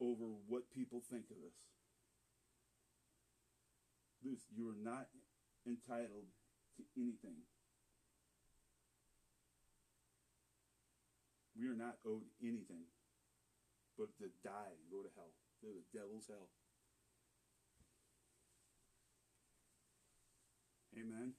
over 0.00 0.24
what 0.48 0.70
people 0.74 1.02
think 1.10 1.24
of. 1.30 1.52
This, 4.22 4.40
you 4.54 4.68
are 4.68 4.80
not 4.82 5.06
entitled 5.66 6.26
to 6.76 6.82
anything. 6.96 7.44
We 11.58 11.68
are 11.68 11.76
not 11.76 11.96
owed 12.06 12.28
anything 12.42 12.84
but 13.96 14.12
to 14.18 14.28
die 14.44 14.76
and 14.76 14.90
go 14.92 15.00
to 15.00 15.10
hell, 15.16 15.32
to 15.60 15.66
the 15.72 15.98
devil's 15.98 16.28
hell. 16.28 16.48
Amen. 20.96 21.32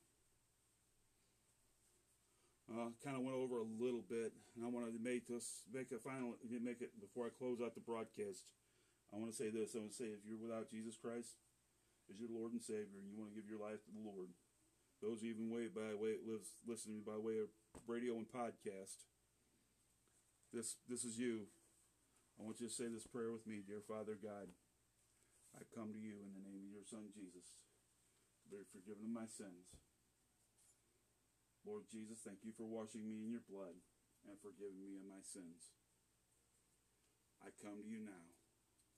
Uh, 2.67 2.91
kind 2.99 3.15
of 3.15 3.23
went 3.23 3.39
over 3.39 3.63
a 3.63 3.69
little 3.80 4.03
bit, 4.03 4.36
and 4.56 4.60
I 4.60 4.67
wanted 4.67 4.91
to 4.91 4.99
make 4.99 5.23
this 5.23 5.63
make 5.71 5.88
a 5.95 6.03
final 6.03 6.36
make 6.60 6.84
it 6.84 6.91
before 6.99 7.23
I 7.23 7.32
close 7.32 7.63
out 7.63 7.80
the 7.80 7.88
broadcast. 7.88 8.43
I 9.08 9.15
want 9.15 9.32
to 9.32 9.39
say 9.39 9.47
this. 9.47 9.71
I 9.71 9.80
want 9.80 9.95
to 9.95 9.99
say 10.03 10.12
if 10.12 10.27
you're 10.27 10.36
without 10.41 10.67
Jesus 10.67 10.99
Christ 10.99 11.39
as 12.12 12.19
your 12.19 12.27
Lord 12.27 12.51
and 12.51 12.60
Savior, 12.60 12.99
and 12.99 13.08
you 13.08 13.15
want 13.15 13.32
to 13.32 13.38
give 13.39 13.47
your 13.47 13.63
life 13.63 13.80
to 13.88 13.91
the 13.95 14.03
Lord, 14.03 14.36
those 14.99 15.23
even 15.23 15.47
way 15.47 15.71
by 15.71 15.95
way 15.95 16.19
lives 16.27 16.60
listening 16.67 17.08
by 17.08 17.15
way 17.15 17.39
of 17.39 17.47
radio 17.88 18.19
and 18.19 18.27
podcast, 18.27 19.08
this 20.51 20.75
this 20.91 21.08
is 21.08 21.15
you. 21.15 21.47
I 22.36 22.43
want 22.43 22.60
you 22.60 22.67
to 22.67 22.73
say 22.73 22.91
this 22.91 23.08
prayer 23.08 23.32
with 23.32 23.47
me, 23.47 23.63
dear 23.63 23.80
Father 23.80 24.19
God. 24.19 24.51
I 25.56 25.63
come 25.71 25.95
to 25.95 25.97
you 25.97 26.19
in 26.19 26.36
the 26.36 26.43
name 26.43 26.67
of 26.67 26.75
your 26.75 26.86
Son 26.86 27.08
Jesus 27.15 27.63
to 28.43 28.51
be 28.51 28.62
forgiven 28.75 29.08
of 29.08 29.15
my 29.15 29.25
sins. 29.25 29.71
Lord 31.67 31.84
Jesus, 31.91 32.23
thank 32.23 32.47
you 32.47 32.56
for 32.56 32.63
washing 32.63 33.03
me 33.03 33.27
in 33.27 33.27
your 33.27 33.43
blood 33.43 33.75
and 34.23 34.39
forgiving 34.39 34.80
me 34.80 34.95
of 34.95 35.03
my 35.03 35.19
sins. 35.19 35.75
I 37.43 37.51
come 37.60 37.84
to 37.84 37.88
you 37.91 37.99
now. 37.99 38.32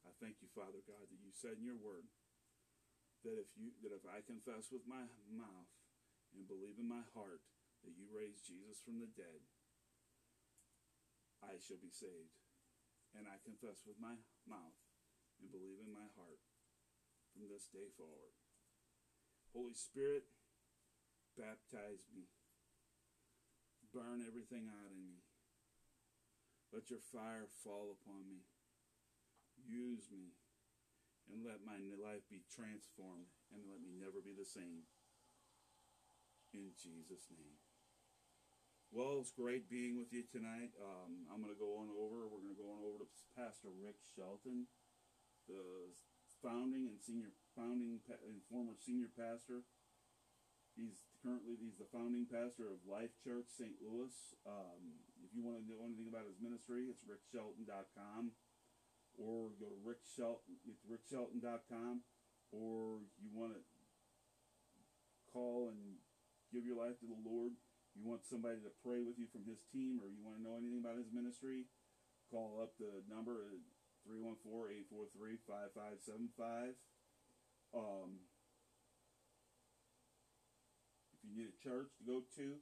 I 0.05 0.13
thank 0.21 0.37
you, 0.45 0.53
Father 0.53 0.85
God, 0.85 1.09
that 1.09 1.17
you 1.25 1.33
said 1.33 1.57
in 1.57 1.65
your 1.65 1.81
word 1.81 2.05
that 3.25 3.41
if 3.41 3.49
you 3.57 3.73
that 3.81 3.91
if 3.91 4.05
I 4.05 4.21
confess 4.21 4.69
with 4.69 4.85
my 4.85 5.09
mouth 5.27 5.73
and 6.37 6.45
believe 6.45 6.77
in 6.77 6.85
my 6.85 7.01
heart 7.17 7.41
that 7.81 7.97
you 7.97 8.05
raised 8.13 8.45
Jesus 8.45 8.79
from 8.85 9.01
the 9.01 9.09
dead, 9.17 9.41
I 11.41 11.57
shall 11.57 11.81
be 11.81 11.89
saved. 11.91 12.37
And 13.17 13.25
I 13.25 13.41
confess 13.41 13.81
with 13.89 13.97
my 13.97 14.13
mouth 14.45 14.77
and 15.41 15.49
believe 15.49 15.81
in 15.81 15.89
my 15.89 16.05
heart 16.13 16.45
from 17.33 17.49
this 17.49 17.65
day 17.73 17.89
forward. 17.97 18.37
Holy 19.57 19.73
Spirit, 19.73 20.29
baptize 21.33 22.05
me. 22.13 22.29
Burn 23.89 24.21
everything 24.21 24.69
out 24.69 24.91
in 24.93 25.01
me. 25.01 25.25
Let 26.69 26.93
your 26.93 27.01
fire 27.01 27.49
fall 27.65 27.97
upon 27.97 28.29
me. 28.29 28.45
Use 29.65 30.05
me. 30.13 30.37
And 31.29 31.45
let 31.45 31.65
my 31.65 31.77
life 31.97 32.25
be 32.29 32.45
transformed 32.49 33.29
and 33.53 33.65
let 33.69 33.81
me 33.81 33.93
never 33.93 34.21
be 34.21 34.33
the 34.33 34.45
same. 34.45 34.85
In 36.53 36.73
Jesus' 36.77 37.29
name. 37.29 37.57
Well, 38.89 39.21
it's 39.21 39.29
great 39.29 39.69
being 39.69 39.93
with 40.01 40.09
you 40.09 40.25
tonight. 40.25 40.73
Um, 40.81 41.29
I'm 41.29 41.45
going 41.45 41.53
to 41.53 41.61
go 41.61 41.77
on 41.77 41.93
over. 41.93 42.25
We're 42.25 42.41
going 42.41 42.57
to 42.57 42.61
go 42.61 42.73
on 42.73 42.81
over 42.81 43.05
to 43.05 43.09
Pastor 43.37 43.69
Rick 43.69 44.01
Shelton, 44.01 44.65
the 45.45 45.93
founding 46.41 46.89
and 46.89 46.97
senior 46.97 47.29
founding 47.53 48.01
and 48.09 48.41
former 48.49 48.73
senior 48.81 49.13
pastor. 49.13 49.61
He's 50.79 51.03
currently 51.19 51.59
he's 51.59 51.75
the 51.75 51.91
founding 51.91 52.23
pastor 52.23 52.71
of 52.71 52.79
Life 52.87 53.11
Church 53.19 53.51
St. 53.51 53.75
Louis. 53.83 54.15
Um, 54.47 54.95
if 55.19 55.35
you 55.35 55.43
want 55.43 55.59
to 55.59 55.67
know 55.67 55.83
anything 55.83 56.07
about 56.07 56.23
his 56.23 56.39
ministry, 56.39 56.87
it's 56.87 57.03
rickshelton.com, 57.03 58.31
or 59.19 59.51
go 59.59 59.67
to 59.67 59.79
Rick 59.83 60.07
Shelton. 60.07 60.55
It's 60.63 60.87
rickshelton.com, 60.87 62.07
or 62.55 63.03
you 63.19 63.27
want 63.35 63.59
to 63.59 63.61
call 65.27 65.67
and 65.67 65.99
give 66.55 66.63
your 66.63 66.79
life 66.79 66.95
to 67.03 67.07
the 67.11 67.19
Lord 67.27 67.59
you 67.99 68.07
want 68.07 68.23
somebody 68.23 68.63
to 68.63 68.71
pray 68.79 69.03
with 69.03 69.17
you 69.17 69.25
from 69.27 69.43
his 69.43 69.59
team 69.75 69.99
or 69.99 70.07
you 70.07 70.23
want 70.23 70.39
to 70.39 70.43
know 70.43 70.55
anything 70.55 70.79
about 70.79 70.95
his 70.95 71.11
ministry, 71.11 71.67
call 72.31 72.63
up 72.63 72.71
the 72.79 73.03
number 73.11 73.51
at 73.51 73.59
314-843-5575. 74.07 76.79
Um, 77.75 78.23
if 81.11 81.18
you 81.29 81.37
need 81.37 81.53
a 81.53 81.61
church 81.61 81.93
to 82.01 82.03
go 82.03 82.25
to, 82.41 82.57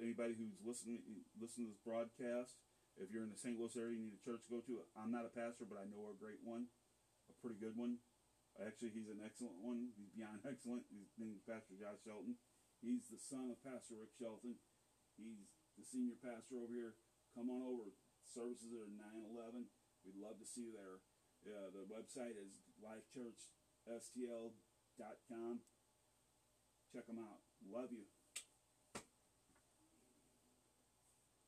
anybody 0.00 0.32
who's 0.32 0.56
listening 0.64 1.04
listen 1.36 1.68
to 1.68 1.76
this 1.76 1.84
broadcast, 1.84 2.56
if 2.96 3.12
you're 3.12 3.24
in 3.24 3.32
the 3.32 3.40
St. 3.40 3.56
Louis 3.56 3.76
area, 3.76 3.96
you 3.96 4.08
need 4.08 4.16
a 4.16 4.24
church 4.24 4.44
to 4.48 4.56
go 4.56 4.60
to. 4.64 4.84
I'm 4.96 5.12
not 5.12 5.28
a 5.28 5.32
pastor, 5.32 5.68
but 5.68 5.80
I 5.80 5.88
know 5.88 6.08
a 6.08 6.16
great 6.16 6.40
one, 6.44 6.72
a 7.28 7.36
pretty 7.40 7.60
good 7.60 7.76
one. 7.76 8.00
Actually, 8.60 8.92
he's 8.92 9.08
an 9.08 9.24
excellent 9.24 9.56
one. 9.64 9.96
He's 9.96 10.12
beyond 10.12 10.44
excellent. 10.48 10.84
His 10.92 11.08
name 11.16 11.32
is 11.36 11.42
Pastor 11.44 11.76
Josh 11.76 12.00
Shelton. 12.04 12.36
He's 12.84 13.08
the 13.08 13.20
son 13.20 13.48
of 13.48 13.56
Pastor 13.64 13.96
Rick 13.96 14.12
Shelton. 14.16 14.60
He's 15.16 15.48
the 15.76 15.84
senior 15.88 16.16
pastor 16.20 16.60
over 16.60 16.72
here. 16.72 16.94
Come 17.32 17.48
on 17.48 17.64
over. 17.64 17.96
Services 18.28 18.76
are 18.76 18.92
911. 18.92 19.72
We'd 20.04 20.20
love 20.20 20.36
to 20.36 20.44
see 20.48 20.68
you 20.68 20.76
there. 20.76 21.00
The 21.44 21.84
website 21.88 22.36
is 22.36 22.60
lifechurchstl.com. 22.84 25.60
Check 26.92 27.06
them 27.06 27.18
out. 27.18 27.40
Love 27.72 27.88
you. 27.90 28.04